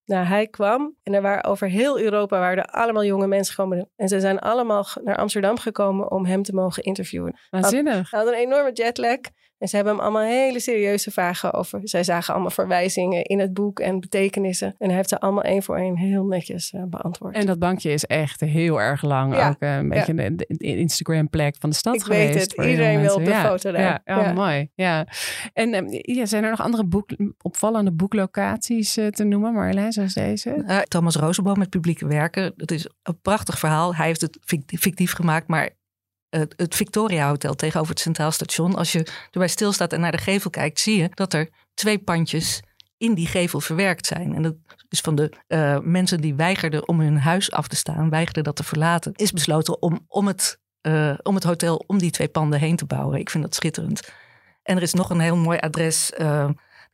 Nou, 0.06 0.26
hij 0.26 0.48
kwam 0.48 0.96
en 1.04 1.14
er 1.14 1.22
waren 1.22 1.44
over 1.44 1.68
heel 1.68 2.00
Europa 2.00 2.40
waren 2.40 2.58
er 2.58 2.72
allemaal 2.72 3.06
jonge 3.06 3.28
mensen 3.28 3.54
gekomen. 3.54 3.90
En 3.96 4.08
ze 4.08 4.20
zijn 4.20 4.40
allemaal 4.40 4.86
naar 5.04 5.18
Amsterdam 5.18 5.58
gekomen 5.58 6.12
om 6.12 6.26
hem 6.26 6.44
te 6.44 6.54
mogen 6.54 6.84
interviewen. 6.84 7.40
Waanzinnig. 7.50 8.12
Hij 8.12 8.20
had 8.20 8.30
een 8.30 8.40
enorme 8.40 8.72
jetlag. 8.74 9.20
En 9.62 9.68
ze 9.68 9.76
hebben 9.76 9.94
hem 9.94 10.04
allemaal 10.04 10.22
hele 10.22 10.60
serieuze 10.60 11.12
vragen 11.12 11.54
over. 11.54 11.80
Zij 11.84 12.04
zagen 12.04 12.34
allemaal 12.34 12.52
verwijzingen 12.52 13.24
in 13.24 13.40
het 13.40 13.54
boek 13.54 13.80
en 13.80 14.00
betekenissen. 14.00 14.76
En 14.78 14.88
hij 14.88 14.96
heeft 14.96 15.10
ze 15.10 15.20
allemaal 15.20 15.44
één 15.44 15.64
voor 15.64 15.78
één 15.78 15.98
heel 15.98 16.26
netjes 16.26 16.74
uh, 16.76 16.84
beantwoord. 16.88 17.36
En 17.36 17.46
dat 17.46 17.60
bankje 17.60 17.92
is 17.92 18.06
echt 18.06 18.40
heel 18.40 18.82
erg 18.82 19.02
lang. 19.02 19.36
Ja. 19.36 19.50
Ook 19.50 19.56
uh, 19.60 19.76
een 19.76 19.90
beetje 19.90 20.14
ja. 20.16 20.30
de, 20.30 20.46
de 20.48 20.66
Instagram-plek 20.66 21.56
van 21.60 21.70
de 21.70 21.76
stad 21.76 21.96
Ik 21.96 22.02
geweest. 22.02 22.34
weet 22.34 22.42
het. 22.42 22.68
Iedereen 22.70 23.02
wil 23.02 23.16
op 23.16 23.26
de 23.26 23.30
ja. 23.30 23.46
foto 23.46 23.72
daar. 23.72 24.02
Ja, 24.06 24.20
oh, 24.20 24.34
mooi. 24.34 24.70
Ja. 24.76 25.08
En 25.54 25.74
um, 25.74 25.88
ja, 25.90 26.26
zijn 26.26 26.44
er 26.44 26.50
nog 26.50 26.62
andere 26.62 26.86
boek, 26.86 27.10
opvallende 27.42 27.92
boeklocaties 27.92 28.98
uh, 28.98 29.08
te 29.08 29.24
noemen, 29.24 29.54
Marjolein, 29.54 29.92
zoals 29.92 30.14
deze? 30.14 30.84
Thomas 30.88 31.16
Rozenboom 31.16 31.58
met 31.58 31.70
publieke 31.70 32.08
werken. 32.08 32.54
Dat 32.56 32.72
is 32.72 32.90
een 33.04 33.20
prachtig 33.22 33.60
verhaal. 33.60 33.96
Hij 33.96 34.06
heeft 34.06 34.22
het 34.22 34.38
fictief 34.66 35.14
gemaakt, 35.14 35.48
maar 35.48 35.70
het, 36.32 36.54
het 36.58 36.76
Victoria 36.76 37.28
Hotel 37.28 37.56
tegenover 37.56 37.92
het 37.92 38.00
Centraal 38.00 38.32
Station. 38.32 38.76
Als 38.76 38.92
je 38.92 39.08
erbij 39.32 39.48
stilstaat 39.48 39.94
en 39.94 40.00
naar 40.00 40.12
de 40.12 40.18
gevel 40.18 40.50
kijkt, 40.50 40.80
zie 40.80 40.98
je 40.98 41.10
dat 41.14 41.34
er 41.34 41.50
twee 41.74 42.00
pandjes 42.00 42.62
in 42.98 43.14
die 43.14 43.28
gevel 43.28 43.60
verwerkt 43.60 44.06
zijn. 44.06 44.36
En 44.36 44.42
dat 44.42 44.56
is 44.90 45.00
van 45.00 45.16
de 45.16 45.32
uh, 45.48 45.80
mensen 45.80 46.22
die 46.22 46.36
weigerden 46.36 46.88
om 46.88 47.00
hun 47.00 47.18
huis 47.18 47.52
af 47.52 47.68
te 47.68 47.76
staan, 47.76 48.10
weigerden 48.10 48.44
dat 48.44 48.56
te 48.56 48.64
verlaten, 48.64 49.14
is 49.16 49.32
besloten 49.32 49.82
om, 49.82 50.06
om, 50.08 50.28
het, 50.28 50.60
uh, 50.82 51.14
om 51.24 51.36
het 51.36 51.44
hotel 51.44 51.84
om 51.88 51.98
die 51.98 52.12
twee 52.12 52.28
panden 52.28 52.60
heen 52.60 52.76
te 52.76 52.86
bouwen. 52.86 53.20
Ik 53.20 53.30
vind 53.30 53.44
dat 53.44 53.56
schitterend. 53.56 54.12
En 54.64 54.76
er 54.76 54.82
is 54.82 54.94
nog 54.94 55.10
een 55.10 55.20
heel 55.20 55.38
mooi 55.38 55.58
adres. 55.58 56.12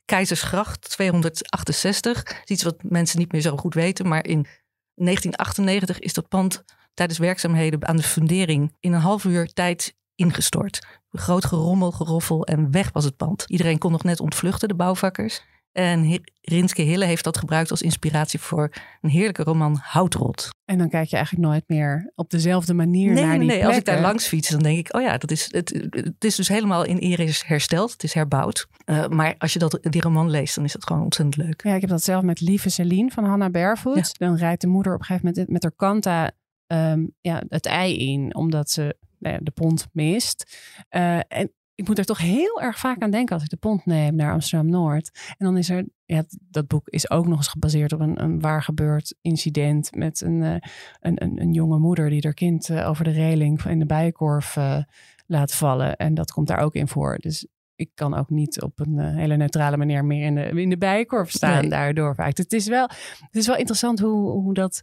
Keizersgracht 0.06 0.90
268. 0.90 2.24
Iets 2.46 2.64
wat 2.64 2.84
mensen 2.84 3.20
niet 3.20 3.32
meer 3.32 3.42
zo 3.42 3.58
goed 3.58 3.74
weten. 3.74 4.08
Maar 4.08 4.26
in 4.26 4.48
1998 4.96 6.00
is 6.00 6.14
dat 6.14 6.28
pand 6.28 6.64
tijdens 6.98 7.20
werkzaamheden 7.20 7.88
aan 7.88 7.96
de 7.96 8.04
fundering 8.04 8.74
in 8.80 8.94
een 8.94 9.00
half 9.00 9.24
uur 9.24 9.54
tijd 9.54 9.96
ingestort. 10.16 10.86
Groot 11.12 11.46
gerommel, 11.46 11.92
geroffel 11.92 12.46
en 12.46 12.72
weg 12.72 12.92
was 12.94 13.04
het 13.04 13.18
pand. 13.18 13.44
Iedereen 13.48 13.78
kon 13.78 13.92
nog 13.92 14.04
net 14.04 14.20
ontvluchten, 14.20 14.68
de 14.68 14.76
bouwvakkers. 14.76 15.42
En 15.72 16.22
Rinske 16.42 16.82
Hille 16.82 17.06
heeft 17.06 17.24
dat 17.24 17.38
gebruikt 17.38 17.72
als 17.72 17.82
inspiratie 17.82 18.40
voor 18.40 18.72
een 19.02 19.10
heerlijke 19.10 19.44
roman 19.44 19.80
Houtrot. 19.82 20.50
En 20.66 20.78
dan 20.78 20.90
kijk 20.90 21.10
je 21.10 21.16
eigenlijk 21.16 21.48
nooit 21.48 21.64
meer 21.68 22.12
op 22.16 22.30
dezelfde 22.30 22.74
manier 22.74 23.14
nee, 23.14 23.24
naar 23.24 23.40
die 23.40 23.40
Nee, 23.40 23.48
plekken. 23.48 23.68
als 23.68 23.78
ik 23.78 23.86
daar 23.86 24.02
langs 24.02 24.28
fiets, 24.28 24.50
dan 24.50 24.60
denk 24.60 24.78
ik, 24.78 24.96
oh 24.96 25.02
ja, 25.02 25.18
dat 25.18 25.32
is, 25.32 25.48
het, 25.52 25.88
het 25.90 26.24
is 26.24 26.36
dus 26.36 26.48
helemaal 26.48 26.84
in 26.86 26.98
ere 26.98 27.32
hersteld. 27.46 27.92
Het 27.92 28.04
is 28.04 28.14
herbouwd. 28.14 28.68
Uh, 28.86 29.08
maar 29.08 29.36
als 29.38 29.54
je 29.54 29.60
dat, 29.60 29.80
die 29.82 30.02
roman 30.02 30.30
leest, 30.30 30.56
dan 30.56 30.64
is 30.64 30.74
dat 30.74 30.84
gewoon 30.84 31.04
ontzettend 31.04 31.46
leuk. 31.46 31.64
Ja, 31.64 31.74
ik 31.74 31.82
heb 31.82 31.90
dat 31.90 32.04
zelf 32.04 32.24
met 32.24 32.42
Lieve 32.42 32.70
Celine 32.70 33.12
van 33.12 33.24
Hannah 33.24 33.52
Barefoot. 33.52 33.96
Ja. 34.18 34.28
Dan 34.28 34.36
rijdt 34.36 34.62
de 34.62 34.68
moeder 34.68 34.94
op 34.94 35.00
een 35.00 35.06
gegeven 35.06 35.28
moment 35.28 35.50
met 35.50 35.64
haar 35.64 35.76
kanta 35.76 36.32
um, 36.68 37.16
ja, 37.22 37.44
het 37.50 37.66
ei 37.66 37.98
in, 37.98 38.36
omdat 38.36 38.70
ze 38.70 38.98
nou 39.20 39.36
ja, 39.36 39.40
de 39.44 39.52
pont 39.52 39.88
mist. 39.92 40.58
Uh, 40.90 41.20
en 41.28 41.52
ik 41.78 41.88
moet 41.88 41.98
er 41.98 42.06
toch 42.06 42.18
heel 42.18 42.62
erg 42.62 42.80
vaak 42.80 43.02
aan 43.02 43.12
denken 43.12 43.34
als 43.34 43.44
ik 43.44 43.50
de 43.50 43.58
pont 43.58 43.86
neem 43.86 44.16
naar 44.16 44.32
Amsterdam-Noord. 44.32 45.34
En 45.38 45.46
dan 45.46 45.58
is 45.58 45.70
er, 45.70 45.86
ja, 46.06 46.24
dat 46.50 46.68
boek 46.68 46.88
is 46.90 47.10
ook 47.10 47.28
nog 47.28 47.38
eens 47.38 47.48
gebaseerd 47.48 47.94
op 47.94 48.00
een, 48.00 48.24
een 48.24 48.40
waar 48.40 48.64
gebeurd 48.64 49.16
incident 49.22 49.96
met 49.96 50.22
een, 50.22 50.42
uh, 50.42 50.56
een, 51.00 51.24
een, 51.24 51.42
een, 51.42 51.54
jonge 51.54 51.78
moeder 51.78 52.10
die 52.10 52.22
haar 52.24 52.34
kind 52.34 52.70
uh, 52.70 52.90
over 52.90 53.04
de 53.04 53.12
reling 53.12 53.64
in 53.64 53.80
de 53.80 53.86
bijenkorf 53.86 54.56
uh, 54.56 54.78
laat 55.26 55.54
vallen. 55.54 55.96
En 55.96 56.14
dat 56.14 56.32
komt 56.32 56.48
daar 56.48 56.60
ook 56.60 56.76
in 56.76 56.88
voor. 56.88 57.18
Dus 57.18 57.48
ik 57.76 57.92
kan 57.94 58.14
ook 58.14 58.30
niet 58.30 58.62
op 58.62 58.80
een 58.80 59.00
hele 59.00 59.38
neutrale 59.38 59.78
manier 59.78 60.06
meer 60.06 60.26
in 60.26 60.36
de, 60.36 60.62
in 60.62 60.70
de 60.70 60.78
bijenkorf 60.78 61.32
staan 61.32 61.62
nee. 61.62 61.70
daardoor. 61.70 62.16
Vaak. 62.16 62.38
Het, 62.38 62.54
is 62.54 62.68
wel, 62.68 62.90
het 63.20 63.36
is 63.36 63.48
wel 63.48 63.58
interessant 63.58 64.00
hoe, 64.00 64.32
hoe 64.32 64.54
dat 64.54 64.82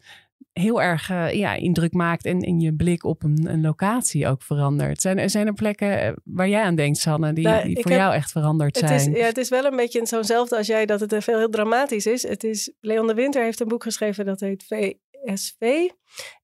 heel 0.60 0.82
erg 0.82 1.10
uh, 1.10 1.32
ja, 1.32 1.54
indruk 1.54 1.92
maakt 1.92 2.24
en 2.24 2.40
in 2.40 2.60
je 2.60 2.74
blik 2.74 3.04
op 3.04 3.22
een, 3.22 3.46
een 3.50 3.60
locatie 3.60 4.26
ook 4.26 4.42
verandert. 4.42 5.00
Zijn, 5.00 5.18
er, 5.18 5.30
zijn 5.30 5.46
er 5.46 5.52
plekken 5.52 6.00
eh, 6.00 6.12
waar 6.24 6.48
jij 6.48 6.62
aan 6.62 6.74
denkt, 6.74 6.98
Sanne, 6.98 7.32
die, 7.32 7.44
nou, 7.44 7.64
die 7.64 7.82
voor 7.82 7.90
heb, 7.90 8.00
jou 8.00 8.14
echt 8.14 8.30
veranderd 8.30 8.80
het 8.80 8.88
zijn? 8.88 9.12
Is, 9.12 9.18
ja, 9.18 9.26
het 9.26 9.38
is 9.38 9.48
wel 9.48 9.64
een 9.64 9.76
beetje 9.76 10.06
zo'nzelfde 10.06 10.56
als 10.56 10.66
jij, 10.66 10.86
dat 10.86 11.00
het 11.00 11.14
veel 11.18 11.38
heel 11.38 11.48
dramatisch 11.48 12.06
is. 12.06 12.22
Het 12.28 12.44
is. 12.44 12.72
Leon 12.80 13.06
de 13.06 13.14
Winter 13.14 13.42
heeft 13.42 13.60
een 13.60 13.68
boek 13.68 13.82
geschreven 13.82 14.24
dat 14.24 14.40
heet 14.40 14.64
VSV. 14.64 15.88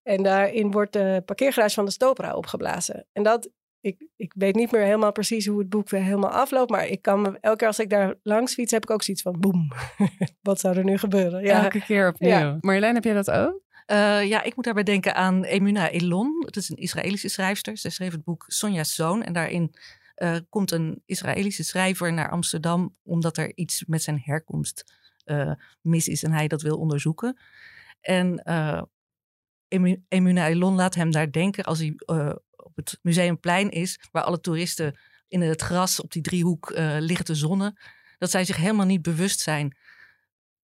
En 0.03 0.23
daarin 0.23 0.71
wordt 0.71 0.93
de 0.93 1.23
parkeergarage 1.25 1.75
van 1.75 1.85
de 1.85 1.91
Stopera 1.91 2.35
opgeblazen. 2.35 3.07
En 3.13 3.23
dat, 3.23 3.51
ik, 3.81 4.09
ik 4.17 4.33
weet 4.37 4.55
niet 4.55 4.71
meer 4.71 4.85
helemaal 4.85 5.13
precies 5.13 5.47
hoe 5.47 5.59
het 5.59 5.69
boek 5.69 5.89
weer 5.89 6.03
helemaal 6.03 6.31
afloopt. 6.31 6.71
Maar 6.71 6.87
ik 6.87 7.03
kan 7.03 7.21
me, 7.21 7.39
elke 7.41 7.57
keer 7.57 7.67
als 7.67 7.79
ik 7.79 7.91
daar 7.91 8.15
langs 8.23 8.55
fiets, 8.55 8.73
heb 8.73 8.83
ik 8.83 8.91
ook 8.91 9.03
zoiets 9.03 9.23
van 9.23 9.41
boem. 9.41 9.73
Wat 10.43 10.61
zou 10.61 10.77
er 10.77 10.85
nu 10.85 10.99
gebeuren? 10.99 11.43
Ja. 11.43 11.63
Elke 11.63 11.85
keer 11.85 12.09
opnieuw. 12.09 12.31
Ja. 12.31 12.59
Marjolein, 12.61 12.95
heb 12.95 13.05
jij 13.05 13.15
dat 13.15 13.31
ook? 13.31 13.69
Uh, 13.91 14.25
ja, 14.29 14.43
ik 14.43 14.57
moet 14.57 14.65
daarbij 14.65 14.83
denken 14.83 15.15
aan 15.15 15.45
Emuna 15.45 15.89
Elon. 15.89 16.43
Het 16.47 16.57
is 16.57 16.69
een 16.69 16.77
Israëlische 16.77 17.29
schrijfster. 17.29 17.79
Zij 17.79 17.91
schreef 17.91 18.13
het 18.13 18.25
boek 18.25 18.45
Sonja's 18.47 18.95
Zoon. 18.95 19.23
En 19.23 19.33
daarin 19.33 19.75
uh, 20.17 20.37
komt 20.49 20.71
een 20.71 21.03
Israëlische 21.07 21.65
schrijver 21.65 22.13
naar 22.13 22.31
Amsterdam... 22.31 22.97
omdat 23.03 23.37
er 23.37 23.57
iets 23.57 23.85
met 23.87 24.03
zijn 24.03 24.21
herkomst 24.25 24.95
uh, 25.25 25.53
mis 25.81 26.09
is 26.09 26.23
en 26.23 26.33
hij 26.33 26.49
dat 26.49 26.63
wil 26.63 26.79
onderzoeken. 26.79 27.39
En 28.01 28.43
Emuna 30.09 30.49
Elon 30.49 30.75
laat 30.75 30.95
hem 30.95 31.11
daar 31.11 31.33
denken 31.33 31.65
als 31.65 31.79
hij 31.79 31.95
op 32.57 32.77
het 32.77 32.99
Museumplein 33.03 33.71
is... 33.71 34.01
waar 34.13 34.23
alle 34.23 34.41
toeristen 34.41 34.99
in 35.29 35.41
het 35.41 35.63
gras 35.63 36.01
op 36.01 36.13
die 36.13 36.23
driehoek 36.23 36.73
liggen 36.99 37.25
te 37.25 37.35
zonnen... 37.35 37.79
dat 38.19 38.31
zij 38.31 38.45
zich 38.45 38.57
helemaal 38.57 38.87
niet 38.87 39.03
bewust 39.03 39.41
zijn 39.41 39.77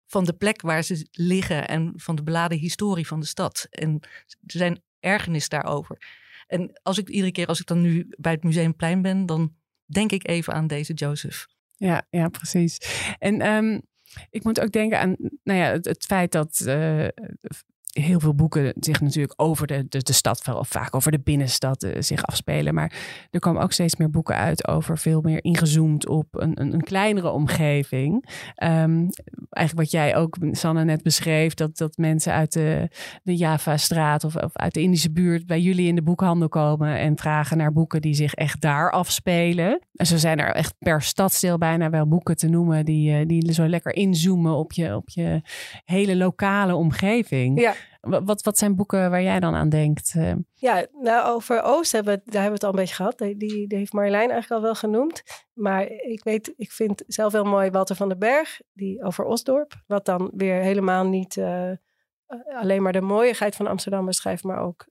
van 0.08 0.24
de 0.24 0.34
plek 0.34 0.62
waar 0.62 0.84
ze 0.84 1.08
liggen 1.12 1.68
en 1.68 1.94
van 1.96 2.16
de 2.16 2.24
beladen 2.24 2.58
historie 2.58 3.08
van 3.08 3.20
de 3.20 3.26
stad. 3.26 3.68
En 3.70 4.00
er 4.02 4.58
zijn 4.58 4.82
ergernis 5.00 5.50
daarover. 5.50 5.98
En 6.48 6.80
als 6.84 6.98
ik 6.98 7.10
iedere 7.10 7.32
keer 7.32 7.48
als 7.48 7.60
ik 7.60 7.66
dan 7.66 7.82
nu 7.82 8.08
bij 8.18 8.32
het 8.32 8.44
Museumplein 8.44 9.02
ben, 9.02 9.26
dan 9.26 9.56
denk 9.86 10.12
ik 10.12 10.28
even 10.28 10.54
aan 10.54 10.68
deze 10.68 10.94
Joseph. 10.94 11.48
Ja, 11.76 12.08
ja 12.10 12.28
precies. 12.28 12.78
En 13.18 13.42
ehm, 13.42 13.80
ik 14.30 14.44
moet 14.44 14.60
ook 14.60 14.72
denken 14.72 15.00
aan 15.00 15.16
nou 15.44 15.60
ja, 15.60 15.72
het, 15.72 16.06
feit 16.06 16.32
dat 16.32 16.64
uh, 16.66 17.08
heel 18.00 18.20
veel 18.20 18.36
boeken 18.36 18.74
zich 18.80 19.02
natuurlijk 19.02 19.34
over 19.42 19.68
de, 19.68 19.86
de, 19.90 20.04
de 20.04 20.14
stad, 20.14 20.42
vaak 20.60 20.96
over 20.96 21.12
de 21.12 21.20
binnenstad 21.20 21.84
uh, 21.84 21.92
zich 22.00 22.26
afspelen. 22.26 22.74
Maar 22.74 22.94
er 23.32 23.40
komen 23.40 23.62
ook 23.62 23.72
steeds 23.72 23.96
meer 23.96 24.10
boeken 24.10 24.36
uit 24.36 24.68
over 24.68 24.98
veel 24.98 25.22
meer 25.22 25.44
ingezoomd 25.44 26.08
op 26.08 26.28
een, 26.32 26.62
een, 26.62 26.74
een 26.74 26.84
kleinere 26.84 27.30
omgeving. 27.30 28.14
Um, 28.64 29.10
eigenlijk 29.50 29.76
wat 29.76 29.92
jij 29.92 30.16
ook, 30.16 30.38
Sanne, 30.52 30.84
net 30.84 31.04
beschreef, 31.04 31.54
dat, 31.54 31.78
dat 31.78 31.98
mensen 31.98 32.34
uit 32.34 32.54
de, 32.54 32.90
de 33.24 33.36
Java-straat 33.36 34.24
of, 34.24 34.36
of 34.36 34.56
uit 34.56 34.74
de 34.74 34.82
Indische 34.82 35.12
buurt 35.12 35.46
bij 35.46 35.62
jullie 35.62 35.88
in 35.88 35.96
de 35.96 36.04
boekhandel 36.04 36.50
komen 36.50 36.98
en 36.98 37.18
vragen 37.18 37.58
naar 37.58 37.74
boeken 37.74 38.02
die 38.02 38.14
zich 38.14 38.34
echt 38.34 38.62
daar 38.62 38.92
afspelen. 38.92 39.80
En 39.96 40.06
zo 40.06 40.18
zijn 40.18 40.40
er 40.40 40.54
echt 40.54 40.74
per 40.80 41.02
stadsdeel 41.02 41.58
bijna 41.58 41.90
wel 41.90 42.08
boeken 42.08 42.38
te 42.38 42.48
noemen 42.48 42.86
die, 42.86 43.20
uh, 43.20 43.28
die 43.28 43.54
zo 43.54 43.68
lekker 43.68 43.96
inzoomen 43.96 44.56
op 44.56 44.72
je, 44.72 44.96
op 44.96 45.10
je 45.10 45.42
hele 45.86 46.16
lokale 46.16 46.76
omgeving. 46.76 47.60
Ja. 47.60 47.74
Wat, 48.02 48.44
wat 48.44 48.58
zijn 48.58 48.76
boeken 48.76 49.10
waar 49.10 49.22
jij 49.22 49.40
dan 49.40 49.56
aan 49.56 49.70
denkt? 49.70 50.14
Uh, 50.18 50.34
Ja, 50.54 50.86
nou 50.92 51.28
over 51.28 51.62
Oost 51.64 51.92
hebben 51.92 52.14
we, 52.14 52.22
daar 52.32 52.42
hebben 52.42 52.48
we 52.48 52.54
het 52.54 52.64
al 52.64 52.70
een 52.70 52.76
beetje 52.76 52.96
gehad. 52.96 53.18
Die, 53.18 53.38
die, 53.38 53.68
die 53.68 53.78
heeft 53.78 53.94
Marjolein 53.94 54.32
eigenlijk 54.32 54.52
al 54.52 54.62
wel 54.62 54.76
genoemd. 54.76 55.24
Maar 55.54 55.88
ik 55.88 56.24
weet, 56.24 56.54
ik 56.58 56.72
vind 56.72 57.04
zelf 57.08 57.32
heel 57.32 57.44
mooi 57.44 57.70
Walter 57.70 57.96
van 57.96 58.10
den 58.10 58.20
Berg, 58.20 58.62
die 58.74 59.04
over 59.04 59.26
Osdorp. 59.26 59.84
Wat 59.88 60.06
dan 60.06 60.32
weer 60.36 60.62
helemaal 60.62 61.08
niet 61.08 61.36
uh, 61.36 61.72
alleen 62.56 62.82
maar 62.82 62.94
de 62.94 63.02
mooiigheid 63.02 63.56
van 63.56 63.68
Amsterdam 63.68 64.06
beschrijft, 64.06 64.44
maar 64.44 64.60
ook 64.60 64.88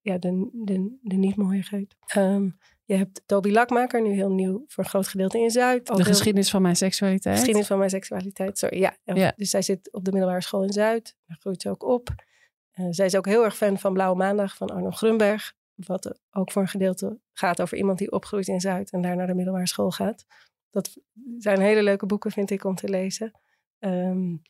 ja, 0.00 0.18
de, 0.18 0.50
de, 0.52 0.98
de 1.02 1.16
niet-mooiigheid. 1.16 1.96
Um, 2.16 2.58
je 2.84 2.94
hebt 2.94 3.22
Toby 3.26 3.50
Lakmaker, 3.50 4.02
nu 4.02 4.10
heel 4.10 4.30
nieuw 4.30 4.64
voor 4.66 4.84
een 4.84 4.90
groot 4.90 5.08
gedeelte 5.08 5.38
in 5.38 5.50
Zuid. 5.50 5.86
de 5.86 6.04
geschiedenis 6.04 6.50
van 6.50 6.62
mijn 6.62 6.76
seksualiteit. 6.76 7.36
Geschiedenis 7.36 7.68
van 7.68 7.78
mijn 7.78 7.90
seksualiteit, 7.90 8.58
sorry. 8.58 8.80
Ja, 8.80 8.96
ja. 9.04 9.32
dus 9.36 9.50
zij 9.50 9.62
zit 9.62 9.92
op 9.92 10.04
de 10.04 10.10
middelbare 10.12 10.42
school 10.42 10.62
in 10.62 10.72
Zuid. 10.72 11.16
Daar 11.26 11.36
groeit 11.40 11.62
ze 11.62 11.70
ook 11.70 11.82
op. 11.82 12.08
Uh, 12.80 12.86
zij 12.90 13.06
is 13.06 13.16
ook 13.16 13.26
heel 13.26 13.44
erg 13.44 13.56
fan 13.56 13.78
van 13.78 13.92
Blauwe 13.92 14.16
Maandag 14.16 14.56
van 14.56 14.70
Arno 14.70 14.90
Grunberg. 14.90 15.56
Wat 15.74 16.20
ook 16.30 16.52
voor 16.52 16.62
een 16.62 16.68
gedeelte 16.68 17.18
gaat 17.32 17.60
over 17.60 17.76
iemand 17.76 17.98
die 17.98 18.12
opgroeit 18.12 18.48
in 18.48 18.60
Zuid 18.60 18.90
en 18.90 19.00
daar 19.00 19.16
naar 19.16 19.26
de 19.26 19.34
middelbare 19.34 19.68
school 19.68 19.90
gaat. 19.90 20.24
Dat 20.70 20.96
zijn 21.38 21.60
hele 21.60 21.82
leuke 21.82 22.06
boeken, 22.06 22.30
vind 22.30 22.50
ik, 22.50 22.64
om 22.64 22.74
te 22.74 22.88
lezen. 22.88 23.32
Um, 23.78 24.42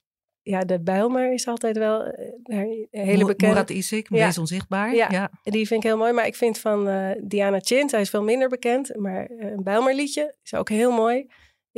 ja, 0.42 0.60
de 0.60 0.80
Bijlmer 0.80 1.32
is 1.32 1.46
altijd 1.46 1.78
wel 1.78 2.04
een 2.42 2.88
hele 2.90 3.24
bekende. 3.24 3.54
Murat 3.54 3.70
Isik, 3.70 4.08
ja. 4.08 4.24
Wees 4.24 4.38
Onzichtbaar. 4.38 4.94
Ja, 4.94 5.10
ja, 5.10 5.30
die 5.42 5.66
vind 5.66 5.84
ik 5.84 5.88
heel 5.88 5.98
mooi. 5.98 6.12
Maar 6.12 6.26
ik 6.26 6.36
vind 6.36 6.58
van 6.58 6.88
uh, 6.88 7.10
Diana 7.22 7.58
Chin, 7.60 7.88
zij 7.88 8.00
is 8.00 8.10
veel 8.10 8.22
minder 8.22 8.48
bekend. 8.48 8.96
Maar 8.96 9.30
een 9.30 9.62
Bijlmerliedje 9.62 10.34
is 10.42 10.54
ook 10.54 10.68
heel 10.68 10.92
mooi. 10.92 11.26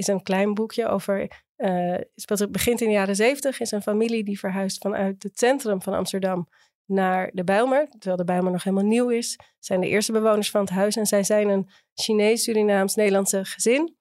Is 0.01 0.07
een 0.07 0.23
klein 0.23 0.55
boekje 0.55 0.87
over... 0.87 1.45
Het 1.57 2.53
begint 2.53 2.81
in 2.81 2.87
de 2.87 2.93
jaren 2.93 3.17
zeventig. 3.17 3.61
Is 3.61 3.71
een 3.71 3.83
familie 3.83 4.25
die 4.25 4.39
verhuist 4.39 4.79
vanuit 4.79 5.23
het 5.23 5.39
centrum 5.39 5.83
van 5.83 5.95
Amsterdam 5.95 6.49
naar 6.87 7.31
de 7.33 7.45
Bijlmer. 7.45 7.89
Terwijl 7.89 8.17
de 8.17 8.25
Bijlmer 8.25 8.53
nog 8.53 8.63
helemaal 8.63 8.87
nieuw 8.87 9.09
is. 9.09 9.39
Zijn 9.59 9.81
de 9.81 9.89
eerste 9.89 10.13
bewoners 10.13 10.51
van 10.51 10.61
het 10.61 10.71
huis. 10.71 10.97
En 10.97 11.07
zij 11.07 11.25
zijn 11.25 11.49
een 11.49 11.69
Chinees, 11.95 12.43
Surinaams, 12.43 12.95
Nederlandse 12.95 13.45
gezin. 13.45 13.97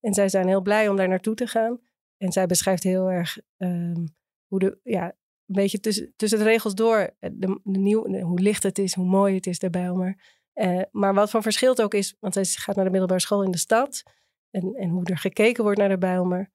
En 0.00 0.14
zij 0.14 0.28
zijn 0.28 0.48
heel 0.48 0.60
blij 0.60 0.88
om 0.88 0.96
daar 0.96 1.08
naartoe 1.08 1.34
te 1.34 1.46
gaan. 1.46 1.80
En 2.16 2.32
zij 2.32 2.46
beschrijft 2.46 2.82
heel 2.82 3.10
erg 3.10 3.38
um, 3.56 4.14
hoe 4.46 4.58
de, 4.58 4.78
ja, 4.82 5.04
een 5.04 5.14
beetje 5.54 5.80
tussen, 5.80 6.12
tussen 6.16 6.38
de 6.38 6.44
regels 6.44 6.74
door, 6.74 7.16
de, 7.20 7.60
de 7.64 7.78
nieuw, 7.78 8.20
hoe 8.20 8.40
licht 8.40 8.62
het 8.62 8.78
is, 8.78 8.94
hoe 8.94 9.06
mooi 9.06 9.34
het 9.34 9.46
is 9.46 9.58
de 9.58 9.70
Bijlmer. 9.70 10.20
Uh, 10.54 10.82
maar 10.90 11.14
wat 11.14 11.30
van 11.30 11.42
verschilt 11.42 11.82
ook 11.82 11.94
is, 11.94 12.16
want 12.20 12.34
zij 12.34 12.44
gaat 12.44 12.76
naar 12.76 12.84
de 12.84 12.90
middelbare 12.90 13.20
school 13.20 13.42
in 13.42 13.50
de 13.50 13.58
stad. 13.58 14.02
En, 14.56 14.74
en 14.74 14.88
hoe 14.88 15.04
er 15.04 15.18
gekeken 15.18 15.62
wordt 15.62 15.78
naar 15.78 15.88
de 15.88 15.98
Bijlmer. 15.98 16.50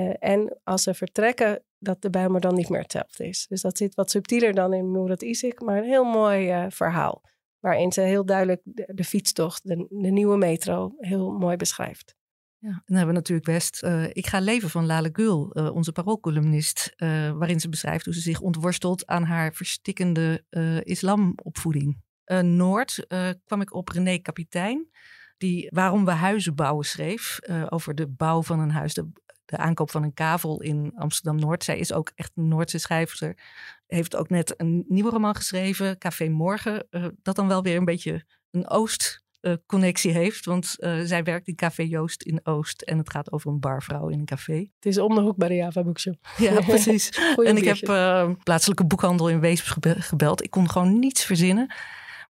Uh, 0.00 0.14
en 0.18 0.58
als 0.64 0.82
ze 0.82 0.94
vertrekken, 0.94 1.64
dat 1.78 2.02
de 2.02 2.10
Bijlmer 2.10 2.40
dan 2.40 2.54
niet 2.54 2.68
meer 2.68 2.80
hetzelfde 2.80 3.28
is. 3.28 3.46
Dus 3.46 3.60
dat 3.60 3.78
zit 3.78 3.94
wat 3.94 4.10
subtieler 4.10 4.54
dan 4.54 4.72
in 4.72 4.90
Murat 4.90 5.22
Isik, 5.22 5.60
maar 5.60 5.78
een 5.78 5.84
heel 5.84 6.04
mooi 6.04 6.52
uh, 6.52 6.66
verhaal. 6.68 7.22
Waarin 7.58 7.92
ze 7.92 8.00
heel 8.00 8.24
duidelijk 8.26 8.60
de, 8.64 9.04
fietstocht, 9.04 9.68
de, 9.68 9.86
nieuwe 9.88 10.36
metro, 10.36 10.94
heel 10.96 11.32
mooi 11.32 11.56
beschrijft. 11.56 12.14
Ja, 12.58 12.68
en 12.68 12.82
dan 12.84 12.96
hebben 12.96 13.14
we 13.14 13.20
natuurlijk 13.20 13.46
best 13.46 13.82
uh, 13.84 14.04
Ik 14.12 14.26
ga 14.26 14.40
leven 14.40 14.70
van 14.70 14.86
Lale 14.86 15.10
Gul, 15.12 15.48
onze 15.50 15.92
paroolcolumnist, 15.92 16.94
waarin 17.34 17.60
ze 17.60 17.68
beschrijft 17.68 18.04
hoe 18.04 18.14
ze 18.14 18.20
zich 18.20 18.40
ontworstelt 18.40 19.06
aan 19.06 19.22
haar 19.22 19.52
verstikkende 19.52 20.44
islamopvoeding. 20.82 22.02
Noord 22.42 23.06
kwam 23.44 23.60
ik 23.60 23.74
op 23.74 23.88
René 23.88 24.18
Kapitein, 24.18 24.90
die 25.36 25.68
Waarom 25.70 26.04
we 26.04 26.10
huizen 26.10 26.54
bouwen 26.54 26.84
schreef, 26.84 27.38
over 27.68 27.94
de 27.94 28.06
bouw 28.06 28.42
van 28.42 28.60
een 28.60 28.70
huis, 28.70 28.94
de, 28.94 29.08
de 29.44 29.56
aankoop 29.56 29.90
van 29.90 30.02
een 30.02 30.14
kavel 30.14 30.62
in 30.62 30.92
Amsterdam-Noord. 30.96 31.64
Zij 31.64 31.78
is 31.78 31.92
ook 31.92 32.10
echt 32.14 32.32
een 32.34 32.48
Noordse 32.48 32.78
schrijfster, 32.78 33.38
heeft 33.86 34.16
ook 34.16 34.28
net 34.28 34.54
een 34.56 34.84
nieuwe 34.88 35.10
roman 35.10 35.34
geschreven, 35.34 35.98
Café 35.98 36.28
Morgen, 36.28 36.86
dat 37.22 37.36
dan 37.36 37.48
wel 37.48 37.62
weer 37.62 37.76
een 37.76 37.84
beetje 37.84 38.24
een 38.50 38.68
Oost 38.68 39.24
connectie 39.66 40.12
heeft. 40.12 40.44
Want 40.44 40.76
uh, 40.78 41.00
zij 41.04 41.22
werkt 41.22 41.48
in 41.48 41.54
Café 41.54 41.82
Joost 41.82 42.22
in 42.22 42.40
Oost. 42.42 42.82
En 42.82 42.98
het 42.98 43.10
gaat 43.10 43.32
over 43.32 43.50
een 43.50 43.60
barvrouw 43.60 44.08
in 44.08 44.18
een 44.18 44.24
café. 44.24 44.58
Het 44.74 44.86
is 44.86 44.98
om 44.98 45.14
de 45.14 45.20
hoek 45.20 45.36
bij 45.36 45.48
de 45.48 45.54
Java 45.54 45.82
Bookshop. 45.82 46.16
Ja, 46.36 46.60
precies. 46.66 47.10
en 47.36 47.56
ik 47.56 47.64
heb 47.64 47.88
uh, 47.88 48.30
plaatselijke 48.42 48.86
boekhandel 48.86 49.28
in 49.28 49.40
Weesp 49.40 49.78
gebeld. 49.84 50.42
Ik 50.42 50.50
kon 50.50 50.70
gewoon 50.70 50.98
niets 50.98 51.24
verzinnen. 51.24 51.74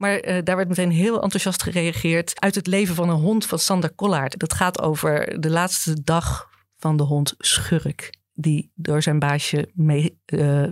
Maar 0.03 0.43
daar 0.43 0.55
werd 0.55 0.67
meteen 0.67 0.91
heel 0.91 1.21
enthousiast 1.21 1.63
gereageerd. 1.63 2.41
Uit 2.41 2.55
het 2.55 2.67
leven 2.67 2.95
van 2.95 3.09
een 3.09 3.19
hond 3.19 3.45
van 3.45 3.59
Sander 3.59 3.93
Kollaert. 3.93 4.39
Dat 4.39 4.53
gaat 4.53 4.81
over 4.81 5.41
de 5.41 5.49
laatste 5.49 6.03
dag 6.03 6.49
van 6.77 6.97
de 6.97 7.03
hond 7.03 7.33
Schurk. 7.37 8.13
Die 8.33 8.71
door 8.75 9.01
zijn 9.01 9.19
baasje 9.19 9.69
mee, 9.73 10.21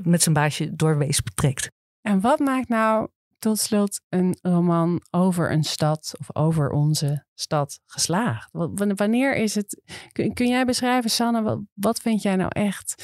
met 0.04 0.22
zijn 0.22 0.36
baasje 0.36 0.76
door 0.76 0.98
Weesp 0.98 1.28
trekt. 1.36 1.72
En 2.02 2.22
wat 2.22 2.39
maakt 2.39 2.70
nou 2.70 3.08
tot 3.39 3.60
slot 3.60 4.02
een 4.10 4.38
roman 4.41 5.02
over 5.12 5.52
een 5.52 5.63
stad 5.63 6.13
of 6.20 6.36
over 6.36 6.70
onze 6.70 7.26
stad 7.34 7.80
geslaagd? 7.86 8.50
Wanneer 8.96 9.36
is 9.36 9.56
het. 9.56 9.82
Kun, 10.12 10.48
jij 10.48 10.65
beschrijven, 10.65 11.10
Sanne, 11.10 11.65
wat, 11.74 12.00
vind 12.00 12.22
jij 12.22 12.36
nou 12.36 12.50
echt. 12.54 13.04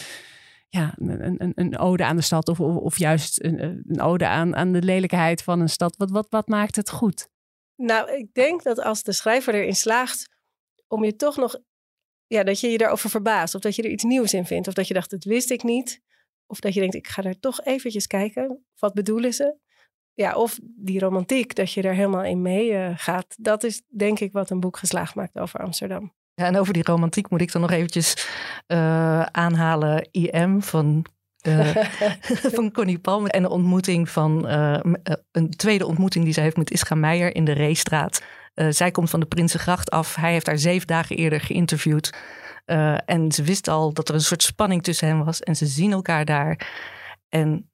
Ja, 0.68 0.94
een, 0.98 1.52
een, 1.56 1.78
ode 1.78 2.06
aan 2.06 2.16
de 2.16 2.22
stad 2.22 2.48
of, 2.48 2.60
of, 2.60 2.98
juist 2.98 3.44
een, 3.44 4.02
ode 4.02 4.28
aan, 4.28 4.56
aan 4.56 4.72
de 4.72 4.82
lelijkheid 4.82 5.44
van 5.44 5.60
een 5.60 5.70
stad? 5.70 5.98
Wat, 5.98 6.12
wat, 6.12 6.28
wat 6.30 6.48
maakt 6.48 6.76
het 6.76 6.90
goed? 6.90 7.30
Nou, 7.76 8.12
ik 8.12 8.34
denk 8.34 8.64
dat 8.64 8.82
als 8.82 9.04
de 9.04 9.12
schrijver 9.12 9.54
erin 9.54 9.76
slaagt 9.76 10.30
om 10.88 11.04
je 11.04 11.16
toch 11.16 11.38
nog. 11.38 11.60
Ja, 12.28 12.44
dat 12.44 12.60
je 12.60 12.68
je 12.68 12.78
daarover 12.78 13.10
verbaast. 13.10 13.56
Of 13.56 13.62
dat 13.62 13.76
je 13.76 13.84
er 13.84 13.90
iets 13.90 14.04
nieuws 14.04 14.34
in 14.34 14.46
vindt. 14.46 14.68
Of 14.68 14.74
dat 14.74 14.88
je 14.88 14.94
dacht, 14.94 15.10
dat 15.10 15.24
wist 15.24 15.50
ik 15.50 15.64
niet. 15.64 16.02
Of 16.46 16.60
dat 16.60 16.74
je 16.74 16.80
denkt, 16.80 16.96
ik 16.96 17.08
ga 17.08 17.24
er 17.24 17.40
toch 17.40 17.64
eventjes 17.64 18.08
kijken. 18.08 18.66
Wat 18.80 18.94
bedoelen 18.94 19.34
ze? 19.34 19.58
ja, 20.18 20.36
of 20.36 20.60
die 20.64 21.00
romantiek, 21.00 21.56
dat 21.56 21.72
je 21.72 21.82
er 21.82 21.94
helemaal 21.94 22.24
in 22.24 22.42
mee 22.42 22.72
uh, 22.72 22.92
gaat. 22.96 23.36
Dat 23.40 23.64
is 23.64 23.82
denk 23.88 24.20
ik 24.20 24.32
wat 24.32 24.50
een 24.50 24.60
boek 24.60 24.78
geslaagd 24.78 25.16
maakt 25.16 25.38
over 25.38 25.60
Amsterdam. 25.60 26.14
Ja, 26.40 26.46
en 26.46 26.58
over 26.58 26.74
die 26.74 26.84
romantiek 26.84 27.30
moet 27.30 27.42
ik 27.42 27.52
dan 27.52 27.62
nog 27.62 27.72
eventjes 27.72 28.28
uh, 28.68 29.22
aanhalen 29.22 30.08
IM 30.12 30.62
van, 30.62 31.06
uh, 31.48 31.76
van 32.56 32.72
Connie 32.72 33.00
Palme. 33.00 33.30
En 33.30 33.42
de 33.42 33.50
ontmoeting 33.50 34.10
van, 34.10 34.48
een 35.32 35.50
tweede 35.50 35.86
ontmoeting 35.86 36.24
die 36.24 36.34
zij 36.34 36.44
heeft 36.44 36.58
met 36.58 36.72
Ischa 36.72 36.96
Meijer 36.96 37.36
in 37.36 37.46
de 37.46 37.52
Reestraat. 37.52 38.22
zij 38.70 38.92
komt 38.92 39.10
van 39.10 39.20
de 39.20 39.26
Prinsengracht 39.26 39.90
af. 39.90 40.16
Hij 40.16 40.32
heeft 40.32 40.48
haar 40.48 40.58
zeven 40.58 40.88
dagen 40.88 41.16
eerder 41.16 41.42
geïnterviewd. 41.42 42.14
en 43.06 43.32
ze 43.32 43.44
wist 43.44 43.68
al 43.68 43.94
dat 43.94 44.10
er 44.10 44.16
een 44.16 44.22
soort 44.22 44.44
spanning 44.44 44.84
tussen 44.84 45.08
hen 45.08 45.26
was. 45.26 45.42
En 45.42 45.56
ze 45.56 45.66
zien 45.66 45.92
elkaar 45.92 46.26
daar. 46.26 46.68
En 47.30 47.70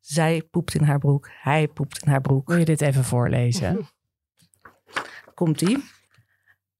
zij 0.00 0.42
poept 0.50 0.74
in 0.74 0.82
haar 0.82 0.98
broek. 0.98 1.28
Hij 1.40 1.68
poept 1.68 2.02
in 2.02 2.10
haar 2.10 2.20
broek. 2.20 2.48
Wil 2.48 2.58
je 2.58 2.64
dit 2.64 2.80
even 2.80 3.04
voorlezen? 3.04 3.88
Komt-ie. 5.34 5.96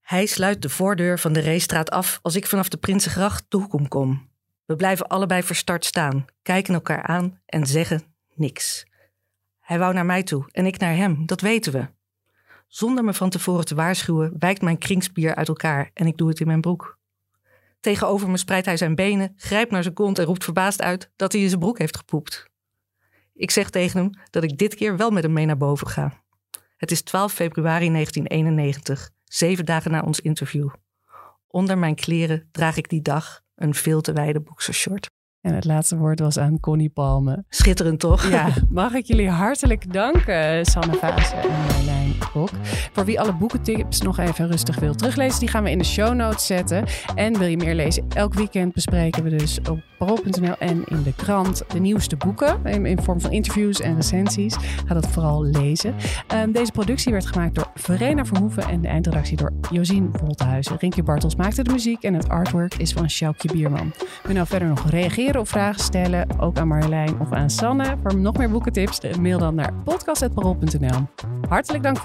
Hij 0.09 0.27
sluit 0.27 0.63
de 0.63 0.69
voordeur 0.69 1.19
van 1.19 1.33
de 1.33 1.41
Reestraat 1.41 1.91
af 1.91 2.19
als 2.23 2.37
ik 2.37 2.47
vanaf 2.47 2.69
de 2.69 2.77
Prinsengracht 2.77 3.45
de 3.49 3.57
hoek 3.57 3.73
om 3.73 3.89
kom. 3.89 4.29
We 4.65 4.77
blijven 4.77 5.07
allebei 5.07 5.43
verstart 5.43 5.85
staan, 5.85 6.25
kijken 6.43 6.75
elkaar 6.75 7.03
aan 7.03 7.41
en 7.47 7.67
zeggen 7.67 8.03
niks. 8.35 8.87
Hij 9.61 9.79
wou 9.79 9.95
naar 9.95 10.07
mij 10.07 10.23
toe 10.23 10.49
en 10.51 10.67
ik 10.67 10.79
naar 10.79 10.97
hem, 10.97 11.27
dat 11.27 11.41
weten 11.41 11.73
we. 11.73 11.89
Zonder 12.69 13.05
me 13.05 13.15
van 13.15 13.31
tevoren 13.31 13.65
te 13.65 13.75
waarschuwen, 13.75 14.35
wijkt 14.39 14.63
mijn 14.63 14.79
kringspier 14.79 15.35
uit 15.35 15.49
elkaar 15.49 15.91
en 15.95 16.07
ik 16.07 16.17
doe 16.17 16.29
het 16.29 16.41
in 16.41 16.47
mijn 16.47 16.61
broek. 16.61 16.99
Tegenover 17.81 18.31
me 18.31 18.37
spreidt 18.37 18.67
hij 18.67 18.77
zijn 18.77 18.95
benen, 18.95 19.33
grijpt 19.37 19.71
naar 19.71 19.83
zijn 19.83 19.95
kont 19.95 20.19
en 20.19 20.25
roept 20.25 20.45
verbaasd 20.45 20.83
uit 20.83 21.11
dat 21.17 21.33
hij 21.33 21.41
in 21.41 21.49
zijn 21.49 21.61
broek 21.61 21.79
heeft 21.79 21.97
gepoept. 21.97 22.47
Ik 23.35 23.51
zeg 23.51 23.71
tegen 23.71 24.01
hem 24.01 24.11
dat 24.31 24.43
ik 24.43 24.59
dit 24.59 24.75
keer 24.75 24.97
wel 24.97 25.11
met 25.11 25.23
hem 25.23 25.33
mee 25.33 25.47
naar 25.47 25.57
boven 25.57 25.87
ga. 25.87 26.23
Het 26.77 26.91
is 26.91 27.03
12 27.03 27.33
februari 27.33 27.91
1991, 27.91 29.17
zeven 29.29 29.65
dagen 29.65 29.91
na 29.91 30.01
ons 30.01 30.21
interview. 30.21 30.69
Onder 31.47 31.79
mijn 31.79 31.95
kleren 31.95 32.49
draag 32.53 32.77
ik 32.77 32.89
die 32.89 33.03
dag 33.03 33.41
een 33.55 33.75
veel 33.75 34.01
te 34.01 34.13
wijde 34.13 34.41
boxershort. 34.41 35.11
En 35.41 35.55
het 35.55 35.65
laatste 35.65 35.97
woord 35.97 36.21
was 36.21 36.39
aan 36.39 36.61
Connie 36.61 36.91
Palme. 36.91 37.45
Schitterend 37.49 38.01
toch? 38.01 38.29
Ja, 38.29 38.53
mag 38.69 38.95
ik 38.95 39.05
jullie 39.05 39.31
hartelijk 39.31 39.93
danken, 39.93 40.65
Sanne 40.67 40.95
Vaas 40.95 41.33
en 41.33 41.49
Marjolein 41.49 42.08
Kok. 42.19 42.51
Voor 42.93 43.05
wie 43.05 43.21
alle 43.21 43.33
boekentips 43.33 44.01
nog 44.01 44.19
even 44.19 44.49
rustig 44.49 44.79
wil 44.79 44.95
teruglezen, 44.95 45.41
die 45.41 45.49
gaan 45.49 45.63
we 45.63 45.71
in 45.71 45.79
de 45.79 45.85
show 45.85 46.15
notes 46.15 46.47
zetten. 46.47 46.85
En 47.15 47.39
wil 47.39 47.49
je 47.49 47.57
meer 47.57 47.75
lezen? 47.75 48.05
Elk 48.15 48.35
weekend 48.35 48.73
bespreken 48.73 49.23
we 49.23 49.31
dus 49.31 49.59
op 49.71 49.83
parool.nl 49.99 50.55
en 50.59 50.85
in 50.85 51.03
de 51.03 51.13
krant 51.17 51.63
de 51.73 51.81
nieuwste 51.81 52.17
boeken. 52.17 52.65
In, 52.65 53.03
vorm 53.03 53.21
van 53.21 53.33
interviews 53.33 53.81
en 53.81 53.95
recensies. 53.95 54.57
Ga 54.87 54.95
dat 54.95 55.09
vooral 55.09 55.45
lezen. 55.45 55.95
Um, 56.35 56.53
deze 56.53 56.73
productie 56.73 57.13
werd 57.13 57.27
gemaakt 57.27 57.55
door 57.55 57.71
Verena 57.75 58.25
Verhoeven 58.25 58.63
en 58.63 58.81
de 58.81 58.89
eindredactie 58.89 59.37
door 59.37 59.53
Josien 59.71 60.11
Wolthuizen. 60.21 60.77
Rinkje 60.79 61.03
Bartels 61.03 61.37
maakte 61.37 61.63
de 61.63 61.73
muziek 61.73 62.03
en 62.03 62.15
het 62.15 62.29
artwork 62.29 62.75
is 62.75 62.93
van 62.93 63.11
Sjoukje 63.11 63.53
Bierman. 63.53 63.93
Wil 63.99 64.09
je 64.29 64.33
nou 64.33 64.47
verder 64.47 64.69
nog 64.69 64.91
reageren 64.91 65.41
of 65.41 65.49
vragen 65.49 65.81
stellen, 65.81 66.41
ook 66.41 66.59
aan 66.59 66.69
Marjolein 66.69 67.21
of 67.21 67.33
aan 67.33 67.51
Sanne. 67.51 67.97
Voor 68.03 68.17
nog 68.17 68.37
meer 68.37 68.51
boekentips, 68.51 69.01
mail 69.21 69.39
dan 69.39 69.55
naar 69.55 69.73
podcast.parool.nl. 69.85 71.07
Hartelijk 71.49 71.83
dank 71.83 71.99